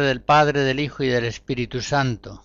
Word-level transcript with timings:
Del 0.00 0.22
Padre, 0.22 0.60
del 0.60 0.80
Hijo 0.80 1.02
y 1.02 1.08
del 1.08 1.26
Espíritu 1.26 1.82
Santo. 1.82 2.42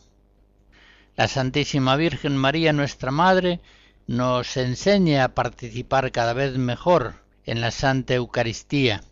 La 1.15 1.29
Santísima 1.29 1.95
Virgen 1.95 2.35
María, 2.35 2.73
nuestra 2.73 3.11
Madre, 3.11 3.61
nos 4.07 4.57
enseña 4.57 5.23
a 5.23 5.33
participar 5.33 6.11
cada 6.11 6.33
vez 6.33 6.57
mejor 6.57 7.15
en 7.45 7.61
la 7.61 7.71
Santa 7.71 8.15
Eucaristía. 8.15 9.03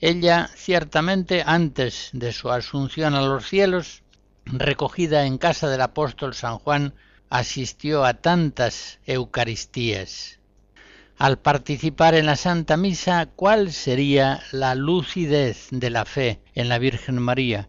Ella, 0.00 0.48
ciertamente, 0.56 1.42
antes 1.44 2.08
de 2.14 2.32
su 2.32 2.50
asunción 2.50 3.14
a 3.14 3.20
los 3.20 3.46
cielos, 3.46 4.02
recogida 4.46 5.26
en 5.26 5.36
casa 5.36 5.68
del 5.68 5.82
apóstol 5.82 6.34
San 6.34 6.58
Juan, 6.58 6.94
asistió 7.28 8.04
a 8.04 8.14
tantas 8.14 8.98
Eucaristías 9.04 10.38
al 11.18 11.38
participar 11.38 12.14
en 12.14 12.26
la 12.26 12.36
Santa 12.36 12.76
Misa, 12.76 13.26
¿cuál 13.26 13.72
sería 13.72 14.42
la 14.50 14.74
lucidez 14.74 15.68
de 15.70 15.90
la 15.90 16.04
fe 16.04 16.40
en 16.54 16.68
la 16.68 16.78
Virgen 16.78 17.20
María? 17.20 17.68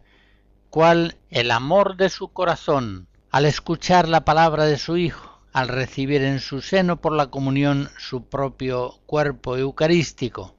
¿Cuál 0.68 1.16
el 1.30 1.50
amor 1.52 1.96
de 1.96 2.10
su 2.10 2.32
corazón 2.32 3.08
al 3.30 3.46
escuchar 3.46 4.08
la 4.08 4.24
palabra 4.24 4.64
de 4.64 4.78
su 4.78 4.96
Hijo, 4.96 5.40
al 5.52 5.68
recibir 5.68 6.22
en 6.22 6.40
su 6.40 6.60
seno 6.60 7.00
por 7.00 7.12
la 7.12 7.28
comunión 7.28 7.88
su 7.98 8.24
propio 8.28 8.98
cuerpo 9.06 9.56
eucarístico? 9.56 10.56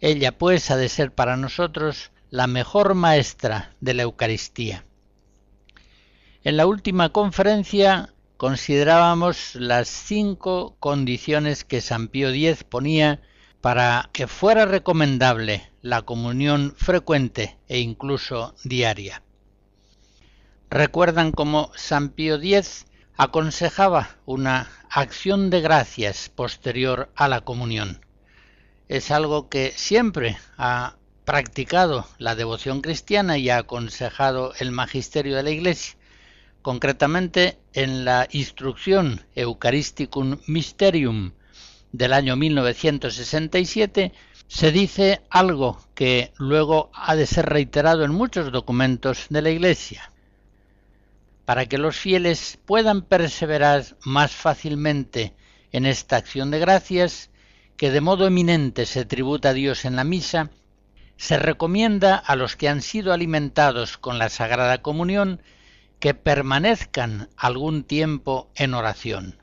Ella 0.00 0.38
pues 0.38 0.70
ha 0.70 0.76
de 0.76 0.88
ser 0.88 1.12
para 1.12 1.36
nosotros 1.36 2.12
la 2.30 2.46
mejor 2.46 2.94
maestra 2.94 3.74
de 3.80 3.94
la 3.94 4.02
Eucaristía. 4.02 4.84
En 6.44 6.56
la 6.56 6.66
última 6.66 7.08
conferencia 7.08 8.13
considerábamos 8.44 9.54
las 9.54 9.88
cinco 9.88 10.76
condiciones 10.78 11.64
que 11.64 11.80
San 11.80 12.08
Pío 12.08 12.28
X 12.28 12.62
ponía 12.62 13.22
para 13.62 14.10
que 14.12 14.26
fuera 14.26 14.66
recomendable 14.66 15.72
la 15.80 16.02
comunión 16.02 16.74
frecuente 16.76 17.56
e 17.68 17.78
incluso 17.78 18.54
diaria. 18.62 19.22
Recuerdan 20.68 21.32
cómo 21.32 21.70
San 21.74 22.10
Pío 22.10 22.34
X 22.34 22.84
aconsejaba 23.16 24.18
una 24.26 24.70
acción 24.90 25.48
de 25.48 25.62
gracias 25.62 26.28
posterior 26.28 27.10
a 27.16 27.28
la 27.28 27.40
comunión. 27.40 28.04
Es 28.88 29.10
algo 29.10 29.48
que 29.48 29.72
siempre 29.74 30.36
ha 30.58 30.96
practicado 31.24 32.06
la 32.18 32.34
devoción 32.34 32.82
cristiana 32.82 33.38
y 33.38 33.48
ha 33.48 33.56
aconsejado 33.56 34.52
el 34.58 34.70
magisterio 34.70 35.34
de 35.34 35.44
la 35.44 35.50
Iglesia, 35.50 35.96
concretamente 36.64 37.58
en 37.74 38.06
la 38.06 38.26
Instrucción 38.30 39.20
Eucharisticum 39.34 40.38
Mysterium 40.46 41.32
del 41.92 42.14
año 42.14 42.36
1967, 42.36 44.14
se 44.48 44.72
dice 44.72 45.20
algo 45.28 45.78
que 45.94 46.32
luego 46.38 46.90
ha 46.94 47.16
de 47.16 47.26
ser 47.26 47.44
reiterado 47.50 48.02
en 48.02 48.12
muchos 48.12 48.50
documentos 48.50 49.26
de 49.28 49.42
la 49.42 49.50
Iglesia. 49.50 50.10
Para 51.44 51.66
que 51.66 51.76
los 51.76 51.98
fieles 51.98 52.58
puedan 52.64 53.02
perseverar 53.02 53.84
más 54.02 54.32
fácilmente 54.32 55.34
en 55.70 55.84
esta 55.84 56.16
acción 56.16 56.50
de 56.50 56.60
gracias, 56.60 57.28
que 57.76 57.90
de 57.90 58.00
modo 58.00 58.26
eminente 58.26 58.86
se 58.86 59.04
tributa 59.04 59.50
a 59.50 59.52
Dios 59.52 59.84
en 59.84 59.96
la 59.96 60.04
misa, 60.04 60.50
se 61.18 61.38
recomienda 61.38 62.16
a 62.16 62.36
los 62.36 62.56
que 62.56 62.70
han 62.70 62.80
sido 62.80 63.12
alimentados 63.12 63.98
con 63.98 64.18
la 64.18 64.30
Sagrada 64.30 64.80
Comunión 64.80 65.42
que 66.00 66.14
permanezcan 66.14 67.28
algún 67.36 67.84
tiempo 67.84 68.50
en 68.54 68.74
oración. 68.74 69.38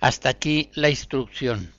Hasta 0.00 0.28
aquí 0.28 0.70
la 0.74 0.90
instrucción. 0.90 1.72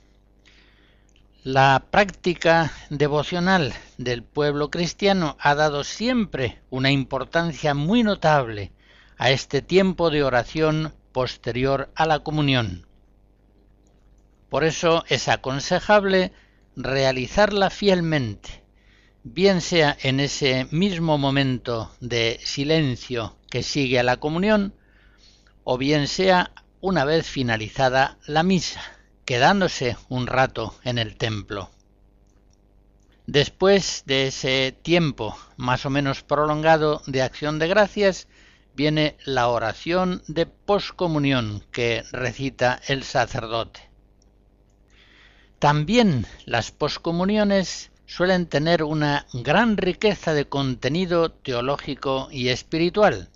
La 1.42 1.86
práctica 1.90 2.70
devocional 2.90 3.72
del 3.96 4.22
pueblo 4.22 4.70
cristiano 4.70 5.38
ha 5.40 5.54
dado 5.54 5.84
siempre 5.84 6.60
una 6.68 6.90
importancia 6.90 7.72
muy 7.72 8.02
notable 8.02 8.72
a 9.16 9.30
este 9.30 9.62
tiempo 9.62 10.10
de 10.10 10.22
oración 10.22 10.92
posterior 11.12 11.90
a 11.94 12.04
la 12.04 12.18
comunión. 12.18 12.86
Por 14.50 14.64
eso 14.64 15.04
es 15.08 15.28
aconsejable 15.28 16.32
realizarla 16.76 17.70
fielmente, 17.70 18.62
bien 19.22 19.62
sea 19.62 19.96
en 20.02 20.20
ese 20.20 20.66
mismo 20.70 21.16
momento 21.18 21.90
de 22.00 22.38
silencio 22.44 23.36
que 23.50 23.62
sigue 23.62 23.98
a 23.98 24.02
la 24.02 24.16
comunión, 24.16 24.74
o 25.64 25.76
bien 25.76 26.08
sea 26.08 26.52
una 26.80 27.04
vez 27.04 27.26
finalizada 27.26 28.16
la 28.26 28.42
misa, 28.42 28.80
quedándose 29.26 29.96
un 30.08 30.26
rato 30.26 30.74
en 30.82 30.98
el 30.98 31.16
templo. 31.16 31.70
Después 33.26 34.04
de 34.06 34.28
ese 34.28 34.72
tiempo 34.82 35.36
más 35.56 35.84
o 35.84 35.90
menos 35.90 36.22
prolongado 36.22 37.02
de 37.06 37.22
acción 37.22 37.58
de 37.58 37.68
gracias, 37.68 38.26
viene 38.74 39.16
la 39.24 39.48
oración 39.48 40.22
de 40.26 40.46
poscomunión 40.46 41.62
que 41.70 42.02
recita 42.12 42.80
el 42.88 43.04
sacerdote. 43.04 43.90
También 45.58 46.26
las 46.46 46.70
poscomuniones 46.70 47.90
suelen 48.06 48.46
tener 48.46 48.82
una 48.82 49.26
gran 49.32 49.76
riqueza 49.76 50.32
de 50.34 50.48
contenido 50.48 51.30
teológico 51.30 52.28
y 52.32 52.48
espiritual, 52.48 53.28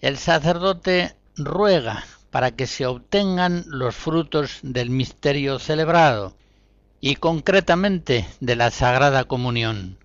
el 0.00 0.16
sacerdote 0.16 1.14
ruega 1.36 2.04
para 2.30 2.52
que 2.52 2.66
se 2.66 2.86
obtengan 2.86 3.64
los 3.66 3.94
frutos 3.94 4.60
del 4.62 4.90
misterio 4.90 5.58
celebrado 5.58 6.36
y 7.00 7.16
concretamente 7.16 8.26
de 8.40 8.56
la 8.56 8.70
Sagrada 8.70 9.24
Comunión. 9.24 9.98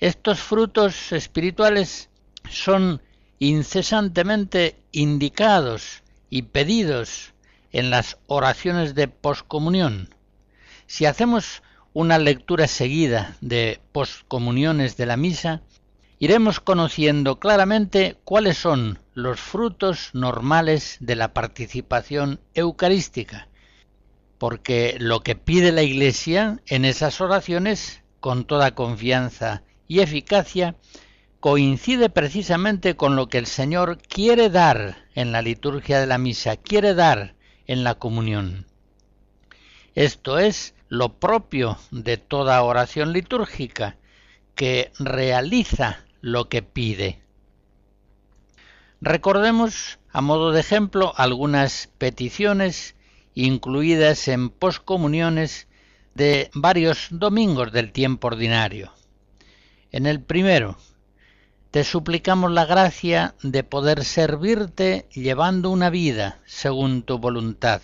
Estos 0.00 0.40
frutos 0.40 1.12
espirituales 1.12 2.08
son 2.48 3.02
incesantemente 3.38 4.76
indicados 4.92 6.02
y 6.30 6.42
pedidos 6.42 7.34
en 7.72 7.90
las 7.90 8.18
oraciones 8.26 8.94
de 8.94 9.08
poscomunión. 9.08 10.14
Si 10.86 11.04
hacemos 11.04 11.62
una 11.92 12.18
lectura 12.18 12.66
seguida 12.66 13.36
de 13.40 13.80
poscomuniones 13.92 14.96
de 14.96 15.06
la 15.06 15.16
misa, 15.16 15.62
iremos 16.18 16.60
conociendo 16.60 17.38
claramente 17.38 18.18
cuáles 18.24 18.58
son 18.58 18.98
los 19.14 19.40
frutos 19.40 20.10
normales 20.12 20.96
de 21.00 21.16
la 21.16 21.32
participación 21.32 22.40
eucarística, 22.54 23.48
porque 24.38 24.96
lo 24.98 25.20
que 25.20 25.36
pide 25.36 25.72
la 25.72 25.82
Iglesia 25.82 26.60
en 26.66 26.84
esas 26.84 27.20
oraciones, 27.20 28.02
con 28.20 28.44
toda 28.44 28.74
confianza 28.74 29.62
y 29.86 30.00
eficacia, 30.00 30.74
coincide 31.40 32.10
precisamente 32.10 32.96
con 32.96 33.14
lo 33.14 33.28
que 33.28 33.38
el 33.38 33.46
Señor 33.46 33.98
quiere 33.98 34.50
dar 34.50 35.06
en 35.14 35.30
la 35.30 35.40
liturgia 35.40 36.00
de 36.00 36.06
la 36.06 36.18
misa, 36.18 36.56
quiere 36.56 36.94
dar 36.94 37.36
en 37.66 37.84
la 37.84 37.94
comunión. 37.94 38.66
Esto 39.94 40.38
es 40.38 40.74
lo 40.88 41.18
propio 41.20 41.78
de 41.92 42.16
toda 42.16 42.62
oración 42.62 43.12
litúrgica, 43.12 43.96
que 44.54 44.90
realiza 44.98 46.04
lo 46.20 46.48
que 46.48 46.62
pide. 46.62 47.22
Recordemos, 49.00 49.98
a 50.10 50.20
modo 50.20 50.52
de 50.52 50.60
ejemplo, 50.60 51.12
algunas 51.16 51.88
peticiones 51.98 52.96
incluidas 53.34 54.26
en 54.28 54.50
poscomuniones 54.50 55.68
de 56.14 56.50
varios 56.52 57.06
domingos 57.10 57.70
del 57.70 57.92
tiempo 57.92 58.26
ordinario. 58.26 58.92
En 59.92 60.06
el 60.06 60.20
primero, 60.20 60.76
te 61.70 61.84
suplicamos 61.84 62.50
la 62.50 62.64
gracia 62.64 63.34
de 63.42 63.62
poder 63.62 64.04
servirte 64.04 65.06
llevando 65.12 65.70
una 65.70 65.90
vida 65.90 66.40
según 66.46 67.02
tu 67.02 67.18
voluntad. 67.18 67.82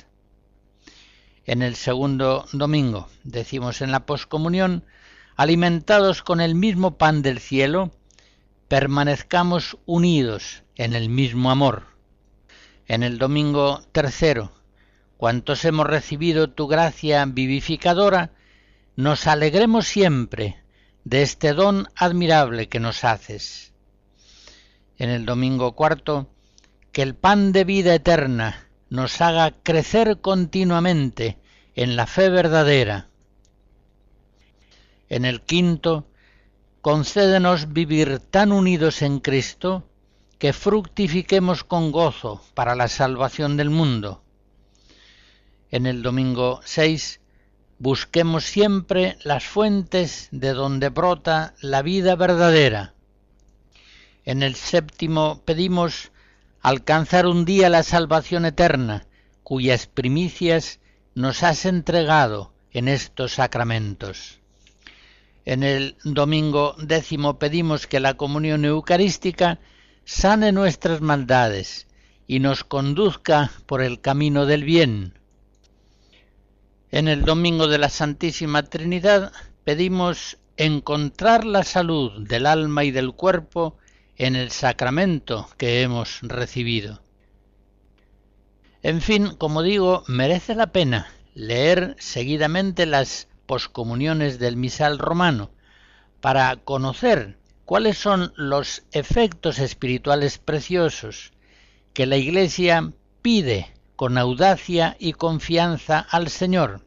En 1.46 1.62
el 1.62 1.76
segundo 1.76 2.46
domingo, 2.52 3.08
decimos 3.22 3.82
en 3.82 3.92
la 3.92 4.06
poscomunión, 4.06 4.84
alimentados 5.36 6.22
con 6.22 6.40
el 6.40 6.54
mismo 6.54 6.96
pan 6.96 7.22
del 7.22 7.38
cielo, 7.38 7.92
permanezcamos 8.68 9.78
unidos 9.86 10.62
en 10.76 10.94
el 10.94 11.08
mismo 11.08 11.50
amor. 11.50 11.84
En 12.86 13.02
el 13.02 13.18
domingo 13.18 13.82
tercero, 13.92 14.52
cuantos 15.16 15.64
hemos 15.64 15.86
recibido 15.86 16.50
tu 16.50 16.66
gracia 16.66 17.24
vivificadora, 17.26 18.32
nos 18.96 19.26
alegremos 19.26 19.86
siempre 19.86 20.62
de 21.04 21.22
este 21.22 21.52
don 21.52 21.88
admirable 21.96 22.68
que 22.68 22.80
nos 22.80 23.04
haces. 23.04 23.72
En 24.96 25.10
el 25.10 25.26
domingo 25.26 25.74
cuarto, 25.74 26.30
que 26.92 27.02
el 27.02 27.14
pan 27.14 27.52
de 27.52 27.64
vida 27.64 27.94
eterna 27.94 28.68
nos 28.88 29.20
haga 29.20 29.50
crecer 29.62 30.20
continuamente 30.20 31.38
en 31.74 31.96
la 31.96 32.06
fe 32.06 32.30
verdadera. 32.30 33.08
En 35.08 35.24
el 35.24 35.42
quinto, 35.42 36.06
concédenos 36.84 37.72
vivir 37.72 38.18
tan 38.18 38.52
unidos 38.52 39.00
en 39.00 39.18
Cristo 39.18 39.88
que 40.38 40.52
fructifiquemos 40.52 41.64
con 41.64 41.90
gozo 41.90 42.42
para 42.52 42.74
la 42.74 42.88
salvación 42.88 43.56
del 43.56 43.70
mundo. 43.70 44.22
En 45.70 45.86
el 45.86 46.02
domingo 46.02 46.60
6, 46.62 47.22
busquemos 47.78 48.44
siempre 48.44 49.16
las 49.24 49.44
fuentes 49.44 50.28
de 50.30 50.52
donde 50.52 50.90
brota 50.90 51.54
la 51.62 51.80
vida 51.80 52.16
verdadera. 52.16 52.92
En 54.26 54.42
el 54.42 54.54
séptimo 54.54 55.40
pedimos 55.46 56.12
alcanzar 56.60 57.26
un 57.26 57.46
día 57.46 57.70
la 57.70 57.82
salvación 57.82 58.44
eterna, 58.44 59.06
cuyas 59.42 59.86
primicias 59.86 60.80
nos 61.14 61.44
has 61.44 61.64
entregado 61.64 62.52
en 62.72 62.88
estos 62.88 63.32
sacramentos. 63.32 64.43
En 65.44 65.62
el 65.62 65.96
domingo 66.04 66.74
décimo 66.78 67.38
pedimos 67.38 67.86
que 67.86 68.00
la 68.00 68.14
comunión 68.14 68.64
eucarística 68.64 69.60
sane 70.04 70.52
nuestras 70.52 71.00
maldades 71.00 71.86
y 72.26 72.40
nos 72.40 72.64
conduzca 72.64 73.50
por 73.66 73.82
el 73.82 74.00
camino 74.00 74.46
del 74.46 74.64
bien. 74.64 75.18
En 76.90 77.08
el 77.08 77.24
domingo 77.24 77.68
de 77.68 77.78
la 77.78 77.90
Santísima 77.90 78.62
Trinidad 78.62 79.32
pedimos 79.64 80.38
encontrar 80.56 81.44
la 81.44 81.64
salud 81.64 82.26
del 82.26 82.46
alma 82.46 82.84
y 82.84 82.90
del 82.90 83.12
cuerpo 83.12 83.76
en 84.16 84.36
el 84.36 84.50
sacramento 84.50 85.48
que 85.58 85.82
hemos 85.82 86.20
recibido. 86.22 87.02
En 88.82 89.00
fin, 89.00 89.34
como 89.36 89.62
digo, 89.62 90.04
merece 90.06 90.54
la 90.54 90.68
pena 90.68 91.08
leer 91.34 91.96
seguidamente 91.98 92.86
las 92.86 93.28
poscomuniones 93.46 94.38
del 94.38 94.56
misal 94.56 94.98
romano 94.98 95.50
para 96.20 96.56
conocer 96.56 97.38
cuáles 97.64 97.98
son 97.98 98.32
los 98.36 98.82
efectos 98.92 99.58
espirituales 99.58 100.38
preciosos 100.38 101.32
que 101.92 102.06
la 102.06 102.16
Iglesia 102.16 102.92
pide 103.22 103.72
con 103.96 104.18
audacia 104.18 104.96
y 104.98 105.12
confianza 105.12 105.98
al 105.98 106.28
Señor. 106.28 106.82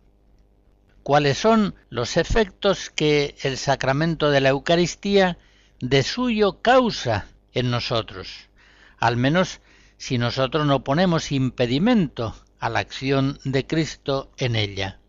¿Cuáles 1.04 1.38
son 1.38 1.76
los 1.90 2.18
efectos 2.18 2.90
que 2.90 3.36
el 3.42 3.58
sacramento 3.58 4.30
de 4.30 4.42
la 4.42 4.50
Eucaristía 4.50 5.38
de 5.80 6.04
suyo 6.04 6.62
causa 6.62 7.28
en 7.54 7.72
nosotros? 7.72 8.50
Al 8.98 9.16
menos 9.16 9.62
si 9.98 10.18
nosotros 10.18 10.66
no 10.68 10.84
ponemos 10.84 11.32
impedimento 11.32 12.36
a 12.60 12.70
la 12.70 12.80
acción 12.80 13.40
de 13.46 13.66
Cristo 13.66 14.32
en 14.38 14.56
ella. 14.56 15.00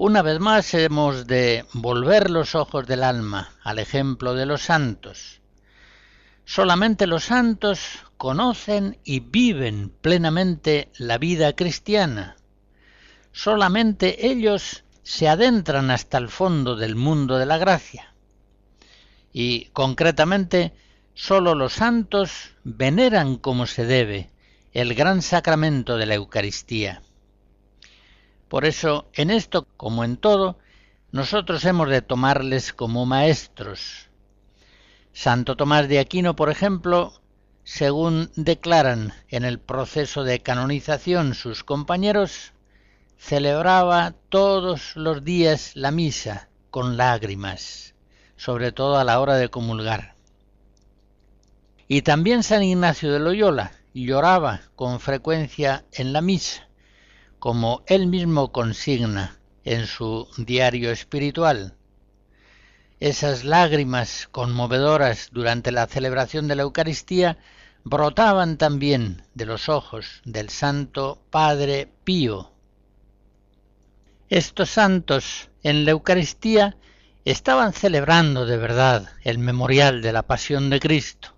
Una 0.00 0.22
vez 0.22 0.38
más 0.38 0.74
hemos 0.74 1.26
de 1.26 1.64
volver 1.72 2.30
los 2.30 2.54
ojos 2.54 2.86
del 2.86 3.02
alma 3.02 3.50
al 3.64 3.80
ejemplo 3.80 4.34
de 4.34 4.46
los 4.46 4.62
santos. 4.62 5.40
Solamente 6.44 7.08
los 7.08 7.24
santos 7.24 7.80
conocen 8.16 8.98
y 9.02 9.18
viven 9.18 9.92
plenamente 10.00 10.88
la 10.98 11.18
vida 11.18 11.52
cristiana. 11.54 12.36
Solamente 13.32 14.28
ellos 14.28 14.84
se 15.02 15.28
adentran 15.28 15.90
hasta 15.90 16.16
el 16.18 16.28
fondo 16.28 16.76
del 16.76 16.94
mundo 16.94 17.36
de 17.36 17.46
la 17.46 17.58
gracia. 17.58 18.14
Y 19.32 19.64
concretamente, 19.72 20.74
sólo 21.14 21.56
los 21.56 21.72
santos 21.72 22.52
veneran 22.62 23.36
como 23.36 23.66
se 23.66 23.84
debe 23.84 24.30
el 24.72 24.94
gran 24.94 25.22
sacramento 25.22 25.96
de 25.96 26.06
la 26.06 26.14
Eucaristía. 26.14 27.02
Por 28.48 28.64
eso, 28.64 29.08
en 29.12 29.30
esto 29.30 29.66
como 29.76 30.04
en 30.04 30.16
todo, 30.16 30.58
nosotros 31.12 31.64
hemos 31.66 31.88
de 31.90 32.00
tomarles 32.00 32.72
como 32.72 33.04
maestros. 33.04 34.08
Santo 35.12 35.56
Tomás 35.56 35.88
de 35.88 35.98
Aquino, 35.98 36.34
por 36.34 36.50
ejemplo, 36.50 37.12
según 37.64 38.30
declaran 38.36 39.12
en 39.28 39.44
el 39.44 39.58
proceso 39.58 40.24
de 40.24 40.40
canonización 40.40 41.34
sus 41.34 41.62
compañeros, 41.62 42.54
celebraba 43.18 44.14
todos 44.30 44.96
los 44.96 45.24
días 45.24 45.72
la 45.74 45.90
misa 45.90 46.48
con 46.70 46.96
lágrimas, 46.96 47.94
sobre 48.36 48.72
todo 48.72 48.96
a 48.96 49.04
la 49.04 49.20
hora 49.20 49.34
de 49.36 49.50
comulgar. 49.50 50.14
Y 51.86 52.02
también 52.02 52.42
San 52.42 52.62
Ignacio 52.62 53.12
de 53.12 53.18
Loyola 53.18 53.72
lloraba 53.92 54.62
con 54.76 55.00
frecuencia 55.00 55.84
en 55.92 56.12
la 56.12 56.22
misa 56.22 56.67
como 57.38 57.82
él 57.86 58.06
mismo 58.06 58.50
consigna 58.50 59.38
en 59.64 59.86
su 59.86 60.26
diario 60.36 60.90
espiritual. 60.90 61.74
Esas 63.00 63.44
lágrimas 63.44 64.28
conmovedoras 64.32 65.28
durante 65.30 65.70
la 65.70 65.86
celebración 65.86 66.48
de 66.48 66.56
la 66.56 66.62
Eucaristía 66.62 67.38
brotaban 67.84 68.56
también 68.56 69.22
de 69.34 69.46
los 69.46 69.68
ojos 69.68 70.20
del 70.24 70.50
Santo 70.50 71.22
Padre 71.30 71.88
Pío. 72.02 72.52
Estos 74.28 74.70
santos 74.70 75.48
en 75.62 75.84
la 75.84 75.92
Eucaristía 75.92 76.76
estaban 77.24 77.72
celebrando 77.72 78.46
de 78.46 78.56
verdad 78.56 79.10
el 79.22 79.38
memorial 79.38 80.02
de 80.02 80.12
la 80.12 80.24
pasión 80.24 80.70
de 80.70 80.80
Cristo. 80.80 81.34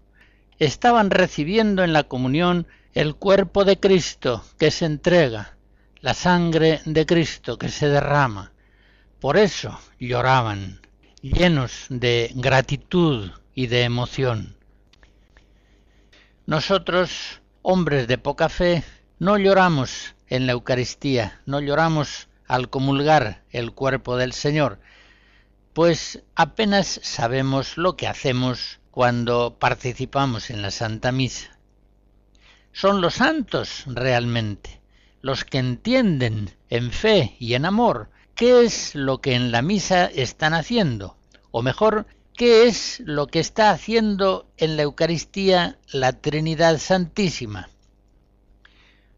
Estaban 0.59 1.11
recibiendo 1.11 1.85
en 1.85 1.93
la 1.93 2.05
comunión 2.05 2.67
el 2.95 3.17
cuerpo 3.17 3.65
de 3.65 3.79
Cristo 3.79 4.45
que 4.59 4.71
se 4.71 4.87
entrega 4.87 5.57
la 6.01 6.15
sangre 6.15 6.81
de 6.87 7.05
Cristo 7.05 7.59
que 7.59 7.69
se 7.69 7.89
derrama. 7.89 8.53
Por 9.21 9.37
eso 9.37 9.79
lloraban, 9.99 10.81
llenos 11.21 11.87
de 11.91 12.33
gratitud 12.35 13.31
y 13.55 13.67
de 13.67 13.83
emoción. 13.83 14.57
Nosotros, 16.47 17.43
hombres 17.61 18.09
de 18.09 18.17
poca 18.17 18.49
fe, 18.49 18.83
no 19.19 19.37
lloramos 19.37 20.15
en 20.27 20.47
la 20.47 20.53
Eucaristía, 20.53 21.43
no 21.45 21.61
lloramos 21.61 22.29
al 22.47 22.71
comulgar 22.71 23.43
el 23.51 23.73
cuerpo 23.73 24.17
del 24.17 24.33
Señor, 24.33 24.81
pues 25.75 26.23
apenas 26.35 27.01
sabemos 27.03 27.77
lo 27.77 27.97
que 27.97 28.09
hacemos 28.09 28.81
cuando 28.91 29.59
participamos 29.59 30.49
en 30.49 30.63
la 30.63 30.71
Santa 30.71 31.13
Misa. 31.13 31.59
Son 32.73 33.03
los 33.03 33.15
santos 33.15 33.85
realmente 33.87 34.80
los 35.23 35.45
que 35.45 35.59
entienden 35.59 36.57
en 36.69 36.91
fe 36.91 37.37
y 37.39 37.55
en 37.55 37.65
amor 37.65 38.11
qué 38.35 38.63
es 38.63 38.95
lo 38.95 39.21
que 39.21 39.35
en 39.35 39.53
la 39.53 39.63
misa 39.63 40.07
están 40.07 40.55
haciendo, 40.55 41.17
o 41.51 41.63
mejor, 41.63 42.07
qué 42.35 42.67
es 42.67 43.01
lo 43.05 43.27
que 43.27 43.39
está 43.39 43.71
haciendo 43.71 44.49
en 44.57 44.77
la 44.77 44.83
Eucaristía 44.83 45.79
la 45.93 46.13
Trinidad 46.13 46.79
Santísima. 46.79 47.69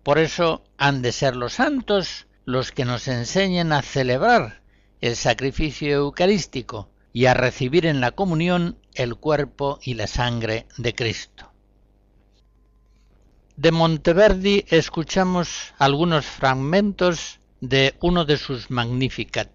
Por 0.02 0.18
eso 0.18 0.64
han 0.76 1.02
de 1.02 1.12
ser 1.12 1.36
los 1.36 1.52
santos 1.52 2.26
los 2.44 2.72
que 2.72 2.84
nos 2.84 3.06
enseñen 3.06 3.72
a 3.72 3.82
celebrar 3.82 4.62
el 5.00 5.14
sacrificio 5.14 5.96
eucarístico 5.98 6.88
y 7.12 7.26
a 7.26 7.34
recibir 7.34 7.86
en 7.86 8.00
la 8.00 8.10
comunión 8.10 8.78
el 8.94 9.14
cuerpo 9.14 9.78
y 9.82 9.94
la 9.94 10.08
sangre 10.08 10.66
de 10.76 10.94
Cristo. 10.94 11.51
De 13.56 13.70
Monteverdi 13.70 14.64
escuchamos 14.70 15.74
algunos 15.78 16.24
fragmentos 16.24 17.38
de 17.60 17.94
uno 18.00 18.24
de 18.24 18.38
sus 18.38 18.70
Magnificat. 18.70 19.50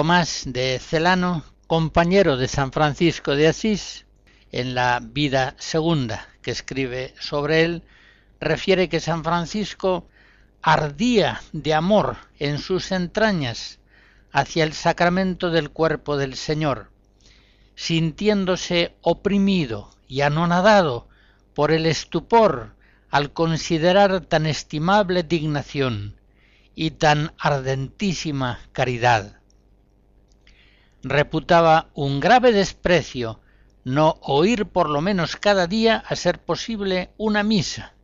Tomás 0.00 0.44
de 0.46 0.78
Celano, 0.78 1.44
compañero 1.66 2.38
de 2.38 2.48
San 2.48 2.72
Francisco 2.72 3.36
de 3.36 3.48
Asís, 3.48 4.06
en 4.50 4.74
la 4.74 4.98
vida 5.02 5.54
segunda 5.58 6.26
que 6.40 6.52
escribe 6.52 7.12
sobre 7.20 7.64
él, 7.64 7.82
refiere 8.40 8.88
que 8.88 8.98
San 8.98 9.22
Francisco 9.22 10.08
ardía 10.62 11.42
de 11.52 11.74
amor 11.74 12.16
en 12.38 12.56
sus 12.56 12.92
entrañas 12.92 13.78
hacia 14.32 14.64
el 14.64 14.72
sacramento 14.72 15.50
del 15.50 15.68
cuerpo 15.68 16.16
del 16.16 16.34
Señor, 16.34 16.90
sintiéndose 17.74 18.96
oprimido 19.02 19.90
y 20.08 20.22
anonadado 20.22 21.08
por 21.52 21.72
el 21.72 21.84
estupor 21.84 22.74
al 23.10 23.34
considerar 23.34 24.22
tan 24.22 24.46
estimable 24.46 25.24
dignación 25.24 26.16
y 26.74 26.92
tan 26.92 27.34
ardentísima 27.36 28.60
caridad 28.72 29.39
reputaba 31.02 31.90
un 31.94 32.20
grave 32.20 32.52
desprecio 32.52 33.40
no 33.84 34.18
oír 34.20 34.66
por 34.66 34.90
lo 34.90 35.00
menos 35.00 35.36
cada 35.36 35.66
día 35.66 36.04
a 36.06 36.16
ser 36.16 36.42
posible 36.42 37.10
una 37.16 37.42
misa. 37.42 37.94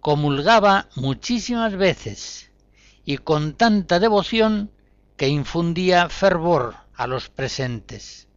Comulgaba 0.00 0.88
muchísimas 0.94 1.76
veces 1.76 2.50
y 3.04 3.18
con 3.18 3.54
tanta 3.54 3.98
devoción 3.98 4.70
que 5.16 5.28
infundía 5.28 6.08
fervor 6.08 6.76
a 6.94 7.06
los 7.06 7.28
presentes. 7.28 8.28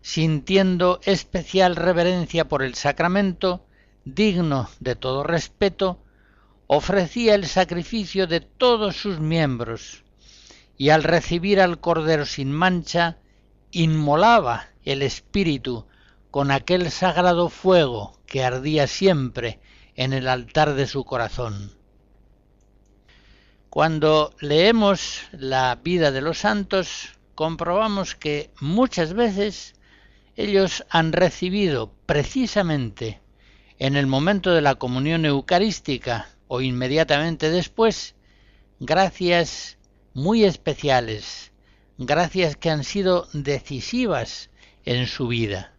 Sintiendo 0.00 1.00
especial 1.04 1.76
reverencia 1.76 2.48
por 2.48 2.62
el 2.62 2.74
sacramento, 2.74 3.66
digno 4.04 4.68
de 4.80 4.96
todo 4.96 5.22
respeto, 5.22 6.02
ofrecía 6.66 7.34
el 7.34 7.46
sacrificio 7.46 8.26
de 8.26 8.40
todos 8.40 8.96
sus 8.96 9.20
miembros, 9.20 10.04
y 10.78 10.90
al 10.90 11.02
recibir 11.02 11.60
al 11.60 11.80
Cordero 11.80 12.24
sin 12.24 12.52
mancha, 12.52 13.18
inmolaba 13.72 14.68
el 14.84 15.02
espíritu 15.02 15.86
con 16.30 16.50
aquel 16.50 16.90
sagrado 16.90 17.48
fuego 17.48 18.18
que 18.26 18.44
ardía 18.44 18.86
siempre 18.86 19.60
en 19.96 20.12
el 20.12 20.28
altar 20.28 20.74
de 20.74 20.86
su 20.86 21.04
corazón. 21.04 21.72
Cuando 23.70 24.34
leemos 24.40 25.22
la 25.32 25.74
vida 25.82 26.12
de 26.12 26.20
los 26.20 26.38
santos, 26.38 27.18
comprobamos 27.34 28.14
que 28.14 28.50
muchas 28.60 29.12
veces 29.12 29.74
ellos 30.36 30.84
han 30.90 31.12
recibido 31.12 31.92
precisamente 32.06 33.20
en 33.78 33.96
el 33.96 34.06
momento 34.06 34.52
de 34.52 34.60
la 34.60 34.76
comunión 34.76 35.24
eucarística 35.24 36.28
o 36.46 36.60
inmediatamente 36.60 37.50
después, 37.50 38.14
gracias 38.80 39.77
muy 40.18 40.44
especiales, 40.44 41.52
gracias 41.96 42.56
que 42.56 42.70
han 42.70 42.82
sido 42.82 43.28
decisivas 43.32 44.50
en 44.84 45.06
su 45.06 45.28
vida. 45.28 45.74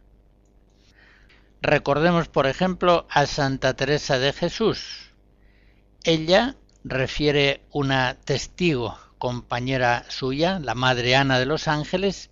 Recordemos, 1.62 2.30
por 2.30 2.48
ejemplo, 2.48 3.06
a 3.10 3.26
Santa 3.26 3.74
Teresa 3.74 4.18
de 4.18 4.32
Jesús. 4.32 5.12
Ella 6.06 6.56
refiere 6.86 7.66
una 7.72 8.16
testigo, 8.16 8.98
compañera 9.18 10.06
suya, 10.08 10.60
la 10.60 10.74
Madre 10.74 11.18
Ana 11.18 11.38
de 11.38 11.46
los 11.46 11.68
Ángeles, 11.68 12.30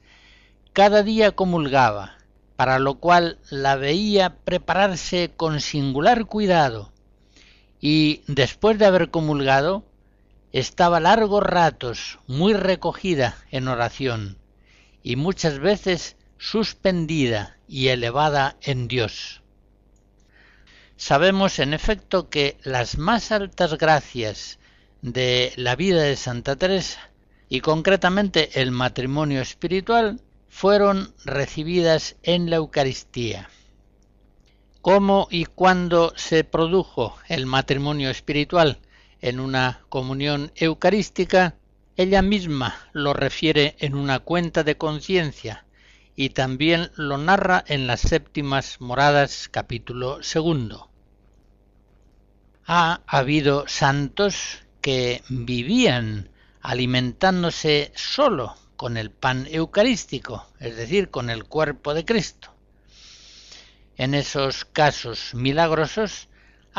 cada 0.71 1.03
día 1.03 1.33
comulgaba, 1.33 2.19
para 2.55 2.79
lo 2.79 2.99
cual 2.99 3.37
la 3.49 3.75
veía 3.75 4.37
prepararse 4.45 5.33
con 5.35 5.59
singular 5.59 6.25
cuidado, 6.25 6.93
y 7.81 8.21
después 8.27 8.79
de 8.79 8.85
haber 8.85 9.11
comulgado, 9.11 9.83
estaba 10.51 10.99
largos 10.99 11.43
ratos 11.43 12.19
muy 12.27 12.53
recogida 12.53 13.37
en 13.51 13.67
oración 13.67 14.37
y 15.03 15.15
muchas 15.15 15.59
veces 15.59 16.15
suspendida 16.37 17.57
y 17.67 17.87
elevada 17.87 18.57
en 18.61 18.87
Dios. 18.87 19.41
Sabemos 20.95 21.59
en 21.59 21.73
efecto 21.73 22.29
que 22.29 22.57
las 22.63 22.97
más 22.97 23.31
altas 23.31 23.77
gracias 23.77 24.59
de 25.01 25.53
la 25.55 25.75
vida 25.75 26.01
de 26.01 26.15
Santa 26.15 26.55
Teresa 26.55 27.11
y 27.49 27.61
concretamente 27.61 28.61
el 28.61 28.71
matrimonio 28.71 29.41
espiritual 29.41 30.21
fueron 30.49 31.13
recibidas 31.23 32.15
en 32.23 32.49
la 32.49 32.55
Eucaristía. 32.55 33.49
¿Cómo 34.81 35.27
y 35.29 35.45
cuándo 35.45 36.13
se 36.15 36.43
produjo 36.43 37.15
el 37.27 37.45
matrimonio 37.45 38.09
espiritual? 38.09 38.79
En 39.21 39.39
una 39.39 39.81
comunión 39.89 40.51
eucarística, 40.55 41.55
ella 41.95 42.21
misma 42.21 42.75
lo 42.93 43.13
refiere 43.13 43.75
en 43.79 43.95
una 43.95 44.19
cuenta 44.19 44.63
de 44.63 44.77
conciencia 44.77 45.65
y 46.15 46.29
también 46.29 46.91
lo 46.95 47.17
narra 47.17 47.63
en 47.67 47.87
las 47.87 48.01
séptimas 48.01 48.81
moradas 48.81 49.49
capítulo 49.49 50.21
segundo. 50.23 50.89
Ha 52.65 53.01
habido 53.07 53.67
santos 53.67 54.63
que 54.81 55.21
vivían 55.29 56.29
alimentándose 56.61 57.91
solo 57.95 58.55
con 58.75 58.97
el 58.97 59.09
pan 59.09 59.47
eucarístico, 59.49 60.47
es 60.59 60.75
decir, 60.75 61.09
con 61.09 61.29
el 61.29 61.45
cuerpo 61.45 61.93
de 61.93 62.05
Cristo. 62.05 62.53
En 63.95 64.13
esos 64.13 64.65
casos 64.65 65.33
milagrosos 65.33 66.26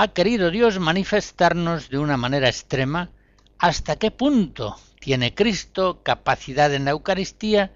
ha 0.01 0.07
querido 0.07 0.53
Dios 0.53 0.79
manifestarnos 0.79 1.91
de 1.91 1.99
una 1.99 2.17
manera 2.17 2.49
extrema 2.49 3.11
hasta 3.59 3.97
qué 3.97 4.13
punto 4.13 4.77
tiene 5.01 5.35
Cristo 5.35 6.05
capacidad 6.05 6.73
en 6.73 6.85
la 6.85 6.93
Eucaristía 6.93 7.73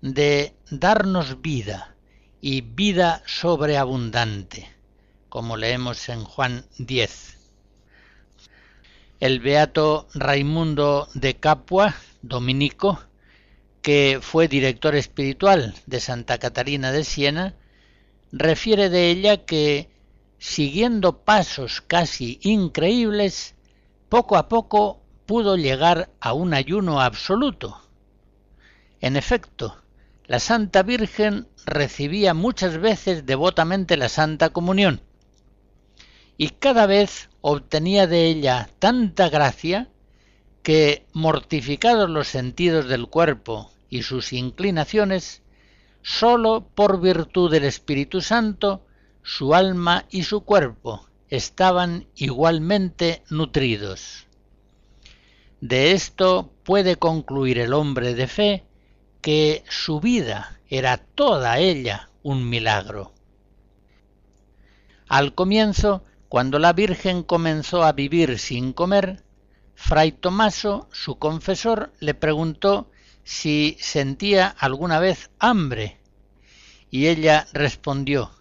de 0.00 0.54
darnos 0.70 1.42
vida 1.42 1.94
y 2.40 2.62
vida 2.62 3.22
sobreabundante, 3.26 4.66
como 5.28 5.58
leemos 5.58 6.08
en 6.08 6.24
Juan 6.24 6.64
10. 6.78 7.36
El 9.20 9.40
beato 9.40 10.08
Raimundo 10.14 11.06
de 11.12 11.34
Capua, 11.36 11.94
dominico, 12.22 12.98
que 13.82 14.20
fue 14.22 14.48
director 14.48 14.94
espiritual 14.94 15.74
de 15.84 16.00
Santa 16.00 16.38
Catarina 16.38 16.92
de 16.92 17.04
Siena, 17.04 17.56
refiere 18.32 18.88
de 18.88 19.10
ella 19.10 19.44
que 19.44 19.90
siguiendo 20.38 21.24
pasos 21.24 21.80
casi 21.80 22.38
increíbles, 22.42 23.54
poco 24.08 24.36
a 24.36 24.48
poco 24.48 25.02
pudo 25.26 25.56
llegar 25.56 26.10
a 26.20 26.32
un 26.32 26.54
ayuno 26.54 27.00
absoluto. 27.00 27.80
En 29.00 29.16
efecto, 29.16 29.82
la 30.26 30.38
Santa 30.38 30.82
Virgen 30.82 31.48
recibía 31.66 32.34
muchas 32.34 32.78
veces 32.78 33.26
devotamente 33.26 33.96
la 33.96 34.08
Santa 34.08 34.50
Comunión, 34.50 35.02
y 36.36 36.50
cada 36.50 36.86
vez 36.86 37.28
obtenía 37.40 38.06
de 38.06 38.26
ella 38.26 38.70
tanta 38.78 39.28
gracia 39.28 39.88
que, 40.62 41.06
mortificados 41.12 42.08
los 42.08 42.28
sentidos 42.28 42.88
del 42.88 43.08
cuerpo 43.08 43.72
y 43.90 44.02
sus 44.02 44.32
inclinaciones, 44.32 45.42
sólo 46.02 46.68
por 46.74 47.00
virtud 47.00 47.50
del 47.50 47.64
Espíritu 47.64 48.20
Santo 48.20 48.84
su 49.28 49.54
alma 49.54 50.06
y 50.08 50.22
su 50.22 50.40
cuerpo 50.40 51.06
estaban 51.28 52.06
igualmente 52.14 53.22
nutridos. 53.28 54.26
De 55.60 55.92
esto 55.92 56.50
puede 56.64 56.96
concluir 56.96 57.58
el 57.58 57.74
hombre 57.74 58.14
de 58.14 58.26
fe 58.26 58.64
que 59.20 59.64
su 59.68 60.00
vida 60.00 60.58
era 60.70 60.96
toda 60.96 61.58
ella 61.58 62.08
un 62.22 62.48
milagro. 62.48 63.12
Al 65.08 65.34
comienzo, 65.34 66.04
cuando 66.30 66.58
la 66.58 66.72
Virgen 66.72 67.22
comenzó 67.22 67.82
a 67.84 67.92
vivir 67.92 68.38
sin 68.38 68.72
comer, 68.72 69.24
Fray 69.74 70.12
Tomaso, 70.12 70.88
su 70.90 71.18
confesor, 71.18 71.92
le 72.00 72.14
preguntó 72.14 72.90
si 73.24 73.76
sentía 73.78 74.48
alguna 74.58 75.00
vez 75.00 75.30
hambre, 75.38 76.00
y 76.90 77.08
ella 77.08 77.46
respondió 77.52 78.37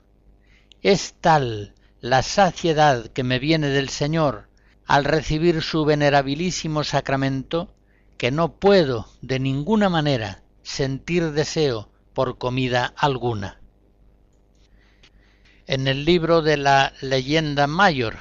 es 0.88 1.15
tal 1.20 1.74
la 2.00 2.24
saciedad 2.24 3.08
que 3.08 3.25
me 3.25 3.39
viene 3.39 3.67
del 3.67 3.89
Señor 3.89 4.48
al 4.86 5.03
recibir 5.03 5.62
su 5.62 5.84
venerabilísimo 5.84 6.86
sacramento 6.86 7.75
que 8.17 8.32
no 8.32 8.53
puedo 8.53 9.10
de 9.22 9.38
ninguna 9.41 9.89
manera 9.89 10.44
sentir 10.63 11.34
deseo 11.34 11.89
por 12.13 12.38
comida 12.38 12.94
alguna. 12.96 13.60
En 15.65 15.89
el 15.89 16.06
libro 16.06 16.41
de 16.41 16.56
la 16.56 16.94
leyenda 17.01 17.67
mayor, 17.67 18.15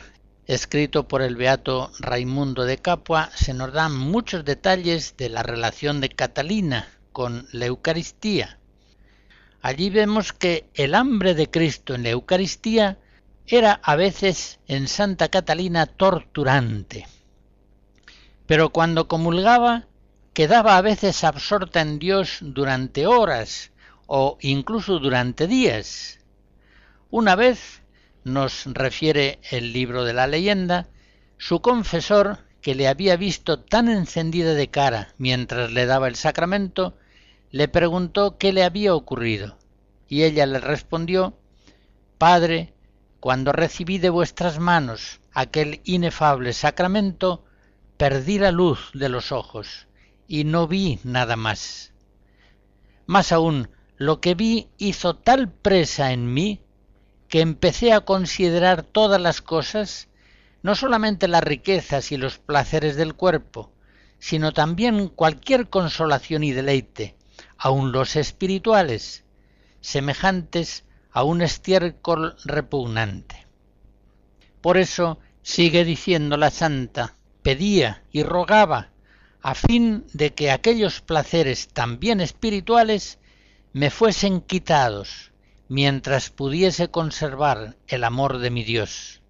escrito 0.47 1.07
por 1.07 1.23
el 1.23 1.37
beato 1.37 1.93
Raimundo 2.01 2.65
de 2.65 2.79
Capua, 2.79 3.31
se 3.37 3.55
nos 3.55 3.73
dan 3.73 3.97
muchos 3.97 4.45
detalles 4.45 5.17
de 5.17 5.29
la 5.29 5.45
relación 5.45 6.01
de 6.01 6.09
Catalina 6.09 6.89
con 7.13 7.47
la 7.53 7.67
Eucaristía. 7.67 8.59
Allí 9.67 9.91
vemos 9.91 10.33
que 10.33 10.71
el 10.75 10.95
hambre 10.95 11.35
de 11.35 11.51
Cristo 11.51 11.97
en 11.97 12.05
la 12.05 12.11
Eucaristía 12.11 13.01
era 13.49 13.81
a 13.83 13.97
veces 13.97 14.61
en 14.69 14.87
Santa 14.87 15.29
Catalina 15.29 15.87
torturante. 15.87 17.05
Pero 18.47 18.71
cuando 18.71 19.09
comulgaba 19.09 19.89
quedaba 20.35 20.77
a 20.77 20.83
veces 20.83 21.25
absorta 21.25 21.81
en 21.81 21.99
Dios 21.99 22.39
durante 22.43 23.09
horas 23.09 23.73
o 24.07 24.39
incluso 24.41 25.01
durante 25.01 25.49
días. 25.49 26.21
Una 27.11 27.35
vez, 27.35 27.83
nos 28.23 28.67
refiere 28.67 29.41
el 29.51 29.73
libro 29.73 30.05
de 30.05 30.13
la 30.13 30.29
leyenda, 30.29 30.87
su 31.39 31.61
confesor, 31.61 32.39
que 32.63 32.77
le 32.77 32.87
había 32.87 33.17
visto 33.17 33.59
tan 33.59 33.89
encendida 33.89 34.55
de 34.55 34.71
cara 34.71 35.13
mientras 35.19 35.73
le 35.73 35.87
daba 35.87 36.07
el 36.07 36.15
sacramento, 36.15 36.97
le 37.57 37.69
preguntó 37.69 38.37
qué 38.37 38.53
le 38.53 38.65
había 38.65 38.95
ocurrido, 38.95 39.57
y 40.09 40.25
ella 40.25 40.45
le 40.45 40.61
respondió 40.61 41.39
Padre, 42.19 42.75
cuando 43.19 43.51
recibí 43.51 43.97
de 43.97 44.11
vuestras 44.11 44.59
manos 44.59 45.21
aquel 45.33 45.81
inefable 45.85 46.53
sacramento, 46.53 47.47
perdí 47.97 48.39
la 48.39 48.53
luz 48.53 48.91
de 48.93 49.09
los 49.09 49.33
ojos 49.33 49.89
y 50.29 50.45
no 50.45 50.69
vi 50.69 51.01
nada 51.03 51.37
más. 51.37 51.95
Más 53.07 53.33
aún, 53.33 53.71
lo 53.97 54.21
que 54.21 54.35
vi 54.35 54.69
hizo 54.77 55.17
tal 55.17 55.51
presa 55.51 56.13
en 56.13 56.35
mí 56.35 56.61
que 57.27 57.41
empecé 57.41 57.95
a 57.95 58.03
considerar 58.03 58.83
todas 58.83 59.19
las 59.19 59.41
cosas, 59.41 60.09
no 60.63 60.75
solamente 60.75 61.27
las 61.27 61.43
riquezas 61.43 62.13
y 62.13 62.19
los 62.19 62.39
placeres 62.39 62.97
del 62.97 63.15
cuerpo, 63.15 63.73
sino 64.19 64.53
también 64.53 65.09
cualquier 65.09 65.71
consolación 65.71 66.45
y 66.45 66.53
deleite, 66.53 67.17
aun 67.59 67.93
los 67.93 68.17
espirituales, 68.17 69.25
semejantes 69.81 70.85
a 71.11 71.23
un 71.23 71.43
estiércol 71.43 72.37
repugnante. 72.45 73.47
Por 74.61 74.77
eso 74.77 75.19
sigue 75.43 75.85
diciendo 75.85 76.37
la 76.37 76.51
santa, 76.51 77.15
pedía 77.43 78.03
y 78.13 78.23
rogaba 78.23 78.91
a 79.41 79.55
fin 79.55 80.05
de 80.13 80.35
que 80.35 80.51
aquellos 80.51 81.01
placeres 81.01 81.69
también 81.69 82.21
espirituales 82.21 83.19
me 83.73 83.91
fuesen 83.91 84.41
quitados 84.41 85.31
mientras 85.69 86.31
pudiese 86.31 86.91
conservar 86.91 87.77
el 87.87 88.05
amor 88.05 88.39
de 88.39 88.51
mi 88.51 88.65
Dios. 88.65 89.23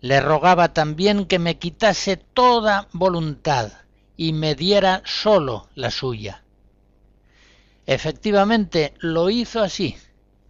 Le 0.00 0.20
rogaba 0.20 0.74
también 0.74 1.24
que 1.24 1.38
me 1.38 1.58
quitase 1.58 2.16
toda 2.16 2.88
voluntad 2.92 3.72
y 4.16 4.32
me 4.32 4.54
diera 4.54 5.02
sólo 5.04 5.68
la 5.74 5.90
suya. 5.90 6.44
Efectivamente 7.88 8.92
lo 8.98 9.30
hizo 9.30 9.62
así, 9.62 9.96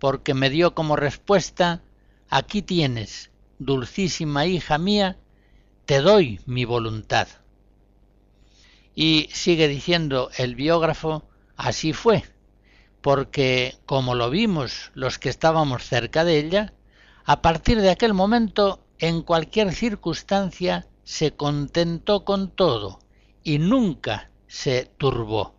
porque 0.00 0.34
me 0.34 0.50
dio 0.50 0.74
como 0.74 0.96
respuesta 0.96 1.82
Aquí 2.30 2.62
tienes, 2.62 3.30
dulcísima 3.60 4.44
hija 4.44 4.76
mía, 4.76 5.16
te 5.86 6.00
doy 6.00 6.40
mi 6.46 6.64
voluntad. 6.64 7.28
Y 8.94 9.28
sigue 9.32 9.68
diciendo 9.68 10.30
el 10.36 10.56
biógrafo, 10.56 11.22
así 11.56 11.92
fue, 11.92 12.24
porque, 13.00 13.76
como 13.86 14.16
lo 14.16 14.30
vimos 14.30 14.90
los 14.94 15.20
que 15.20 15.28
estábamos 15.28 15.84
cerca 15.84 16.24
de 16.24 16.38
ella, 16.38 16.74
a 17.24 17.40
partir 17.40 17.80
de 17.80 17.90
aquel 17.90 18.14
momento, 18.14 18.84
en 18.98 19.22
cualquier 19.22 19.72
circunstancia, 19.72 20.88
se 21.04 21.30
contentó 21.36 22.24
con 22.24 22.50
todo 22.50 22.98
y 23.44 23.60
nunca 23.60 24.32
se 24.48 24.90
turbó. 24.98 25.57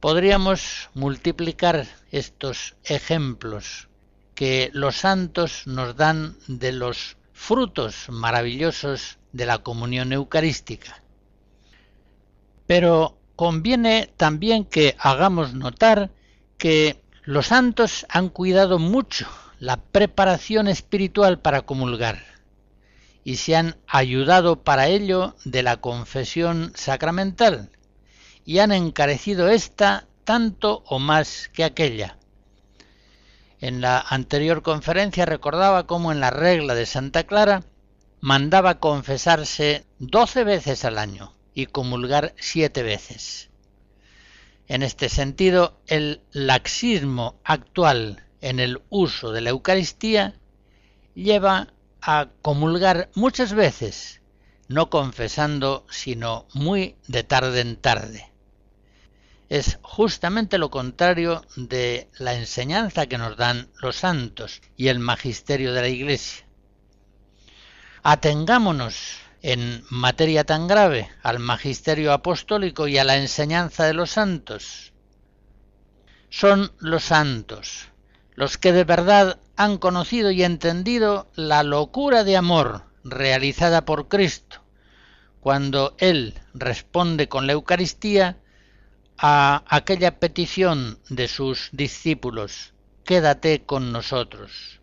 Podríamos 0.00 0.90
multiplicar 0.94 1.86
estos 2.12 2.76
ejemplos 2.84 3.88
que 4.36 4.70
los 4.72 4.94
santos 4.94 5.66
nos 5.66 5.96
dan 5.96 6.36
de 6.46 6.70
los 6.70 7.16
frutos 7.32 8.06
maravillosos 8.08 9.18
de 9.32 9.46
la 9.46 9.58
comunión 9.58 10.12
eucarística. 10.12 11.02
Pero 12.68 13.18
conviene 13.34 14.08
también 14.16 14.64
que 14.64 14.94
hagamos 15.00 15.54
notar 15.54 16.12
que 16.58 17.02
los 17.24 17.48
santos 17.48 18.06
han 18.08 18.28
cuidado 18.28 18.78
mucho 18.78 19.28
la 19.58 19.78
preparación 19.78 20.68
espiritual 20.68 21.40
para 21.40 21.62
comulgar 21.62 22.22
y 23.24 23.36
se 23.36 23.56
han 23.56 23.76
ayudado 23.88 24.62
para 24.62 24.86
ello 24.86 25.34
de 25.44 25.64
la 25.64 25.78
confesión 25.78 26.70
sacramental 26.76 27.70
y 28.48 28.60
han 28.60 28.72
encarecido 28.72 29.50
ésta 29.50 30.08
tanto 30.24 30.82
o 30.86 30.98
más 30.98 31.50
que 31.52 31.64
aquella. 31.64 32.16
En 33.60 33.82
la 33.82 34.00
anterior 34.00 34.62
conferencia 34.62 35.26
recordaba 35.26 35.86
cómo 35.86 36.12
en 36.12 36.20
la 36.20 36.30
regla 36.30 36.74
de 36.74 36.86
Santa 36.86 37.24
Clara 37.24 37.64
mandaba 38.20 38.80
confesarse 38.80 39.84
doce 39.98 40.44
veces 40.44 40.86
al 40.86 40.96
año 40.96 41.34
y 41.52 41.66
comulgar 41.66 42.34
siete 42.38 42.82
veces. 42.82 43.50
En 44.66 44.82
este 44.82 45.10
sentido, 45.10 45.78
el 45.86 46.22
laxismo 46.32 47.38
actual 47.44 48.24
en 48.40 48.60
el 48.60 48.80
uso 48.88 49.30
de 49.30 49.42
la 49.42 49.50
Eucaristía 49.50 50.40
lleva 51.14 51.74
a 52.00 52.30
comulgar 52.40 53.10
muchas 53.14 53.52
veces, 53.52 54.22
no 54.68 54.88
confesando, 54.88 55.84
sino 55.90 56.46
muy 56.54 56.96
de 57.08 57.24
tarde 57.24 57.60
en 57.60 57.76
tarde. 57.76 58.28
Es 59.48 59.78
justamente 59.82 60.58
lo 60.58 60.70
contrario 60.70 61.42
de 61.56 62.10
la 62.18 62.34
enseñanza 62.34 63.06
que 63.06 63.18
nos 63.18 63.36
dan 63.36 63.68
los 63.80 63.96
santos 63.96 64.60
y 64.76 64.88
el 64.88 64.98
magisterio 64.98 65.72
de 65.72 65.80
la 65.80 65.88
Iglesia. 65.88 66.46
Atengámonos 68.02 69.18
en 69.42 69.84
materia 69.90 70.44
tan 70.44 70.66
grave 70.66 71.10
al 71.22 71.38
magisterio 71.38 72.12
apostólico 72.12 72.88
y 72.88 72.98
a 72.98 73.04
la 73.04 73.16
enseñanza 73.16 73.84
de 73.84 73.94
los 73.94 74.10
santos? 74.10 74.92
Son 76.30 76.72
los 76.78 77.04
santos, 77.04 77.88
los 78.34 78.58
que 78.58 78.72
de 78.72 78.84
verdad 78.84 79.38
han 79.56 79.78
conocido 79.78 80.30
y 80.30 80.42
entendido 80.42 81.30
la 81.34 81.62
locura 81.62 82.24
de 82.24 82.36
amor 82.36 82.84
realizada 83.04 83.84
por 83.84 84.08
Cristo, 84.08 84.62
cuando 85.40 85.94
Él 85.98 86.34
responde 86.52 87.28
con 87.28 87.46
la 87.46 87.54
Eucaristía 87.54 88.36
a 89.18 89.64
aquella 89.66 90.18
petición 90.20 90.98
de 91.08 91.26
sus 91.26 91.70
discípulos, 91.72 92.72
quédate 93.04 93.64
con 93.66 93.92
nosotros. 93.92 94.80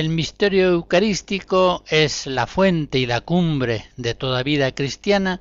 El 0.00 0.08
misterio 0.08 0.70
eucarístico 0.70 1.84
es 1.86 2.26
la 2.26 2.46
fuente 2.46 2.98
y 2.98 3.04
la 3.04 3.20
cumbre 3.20 3.84
de 3.98 4.14
toda 4.14 4.42
vida 4.42 4.74
cristiana, 4.74 5.40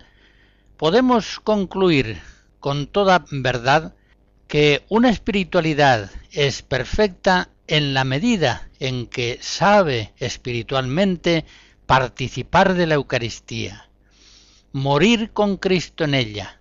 podemos 0.76 1.40
concluir 1.40 2.20
con 2.60 2.88
toda 2.88 3.24
verdad 3.32 3.96
que 4.50 4.84
una 4.90 5.12
espiritualidad 5.12 6.12
es 6.34 6.62
perfecta 6.62 7.48
en 7.68 7.94
la 7.94 8.04
medida 8.04 8.68
en 8.82 9.08
que 9.08 9.40
sabe 9.40 10.12
espiritualmente 10.18 11.46
participar 11.86 12.74
de 12.74 12.86
la 12.86 12.96
Eucaristía, 12.96 13.88
morir 14.74 15.32
con 15.32 15.56
Cristo 15.56 16.04
en 16.04 16.16
ella 16.16 16.60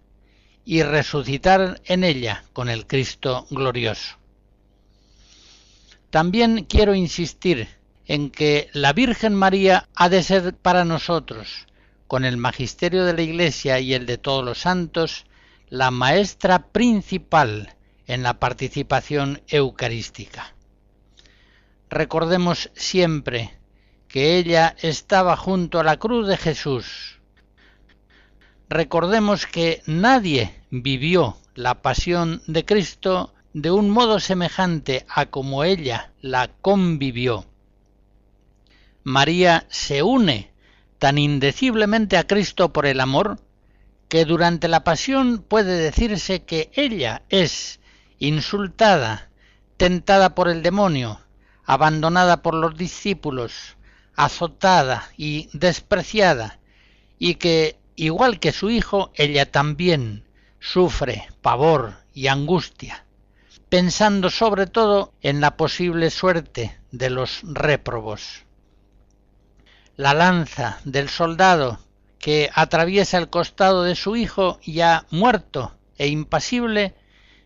y 0.64 0.84
resucitar 0.84 1.82
en 1.84 2.04
ella 2.04 2.44
con 2.52 2.68
el 2.68 2.86
Cristo 2.86 3.48
glorioso. 3.50 4.14
También 6.10 6.64
quiero 6.64 6.94
insistir 6.94 7.77
en 8.08 8.30
que 8.30 8.70
la 8.72 8.92
Virgen 8.92 9.34
María 9.34 9.86
ha 9.94 10.08
de 10.08 10.22
ser 10.22 10.54
para 10.54 10.84
nosotros, 10.84 11.66
con 12.06 12.24
el 12.24 12.38
magisterio 12.38 13.04
de 13.04 13.12
la 13.12 13.22
Iglesia 13.22 13.78
y 13.80 13.92
el 13.92 14.06
de 14.06 14.16
todos 14.16 14.42
los 14.42 14.58
santos, 14.58 15.26
la 15.68 15.90
maestra 15.90 16.68
principal 16.68 17.76
en 18.06 18.22
la 18.22 18.40
participación 18.40 19.42
eucarística. 19.46 20.54
Recordemos 21.90 22.70
siempre 22.74 23.58
que 24.08 24.38
ella 24.38 24.74
estaba 24.80 25.36
junto 25.36 25.78
a 25.78 25.84
la 25.84 25.98
cruz 25.98 26.26
de 26.26 26.38
Jesús. 26.38 27.20
Recordemos 28.70 29.46
que 29.46 29.82
nadie 29.84 30.54
vivió 30.70 31.36
la 31.54 31.82
pasión 31.82 32.42
de 32.46 32.64
Cristo 32.64 33.34
de 33.52 33.70
un 33.70 33.90
modo 33.90 34.18
semejante 34.18 35.04
a 35.08 35.26
como 35.26 35.64
ella 35.64 36.12
la 36.22 36.48
convivió. 36.62 37.44
María 39.04 39.66
se 39.68 40.02
une 40.02 40.50
tan 40.98 41.18
indeciblemente 41.18 42.16
a 42.16 42.26
Cristo 42.26 42.72
por 42.72 42.86
el 42.86 43.00
amor 43.00 43.38
que 44.08 44.24
durante 44.24 44.68
la 44.68 44.84
pasión 44.84 45.38
puede 45.38 45.76
decirse 45.76 46.44
que 46.44 46.70
ella 46.74 47.22
es 47.28 47.80
insultada, 48.18 49.30
tentada 49.76 50.34
por 50.34 50.48
el 50.48 50.62
demonio, 50.62 51.20
abandonada 51.64 52.42
por 52.42 52.54
los 52.54 52.76
discípulos, 52.76 53.76
azotada 54.16 55.10
y 55.16 55.48
despreciada, 55.52 56.58
y 57.18 57.34
que, 57.34 57.78
igual 57.96 58.40
que 58.40 58.52
su 58.52 58.70
hijo, 58.70 59.12
ella 59.14 59.50
también 59.50 60.24
sufre 60.58 61.28
pavor 61.42 61.94
y 62.14 62.26
angustia 62.26 63.04
pensando 63.68 64.30
sobre 64.30 64.66
todo 64.66 65.12
en 65.20 65.40
la 65.40 65.56
posible 65.56 66.10
suerte 66.10 66.78
de 66.90 67.10
los 67.10 67.40
réprobos. 67.44 68.44
La 69.98 70.14
lanza 70.14 70.78
del 70.84 71.08
soldado 71.08 71.80
que 72.20 72.50
atraviesa 72.54 73.18
el 73.18 73.30
costado 73.30 73.82
de 73.82 73.96
su 73.96 74.14
hijo 74.14 74.60
ya 74.64 75.06
muerto 75.10 75.76
e 75.96 76.06
impasible 76.06 76.94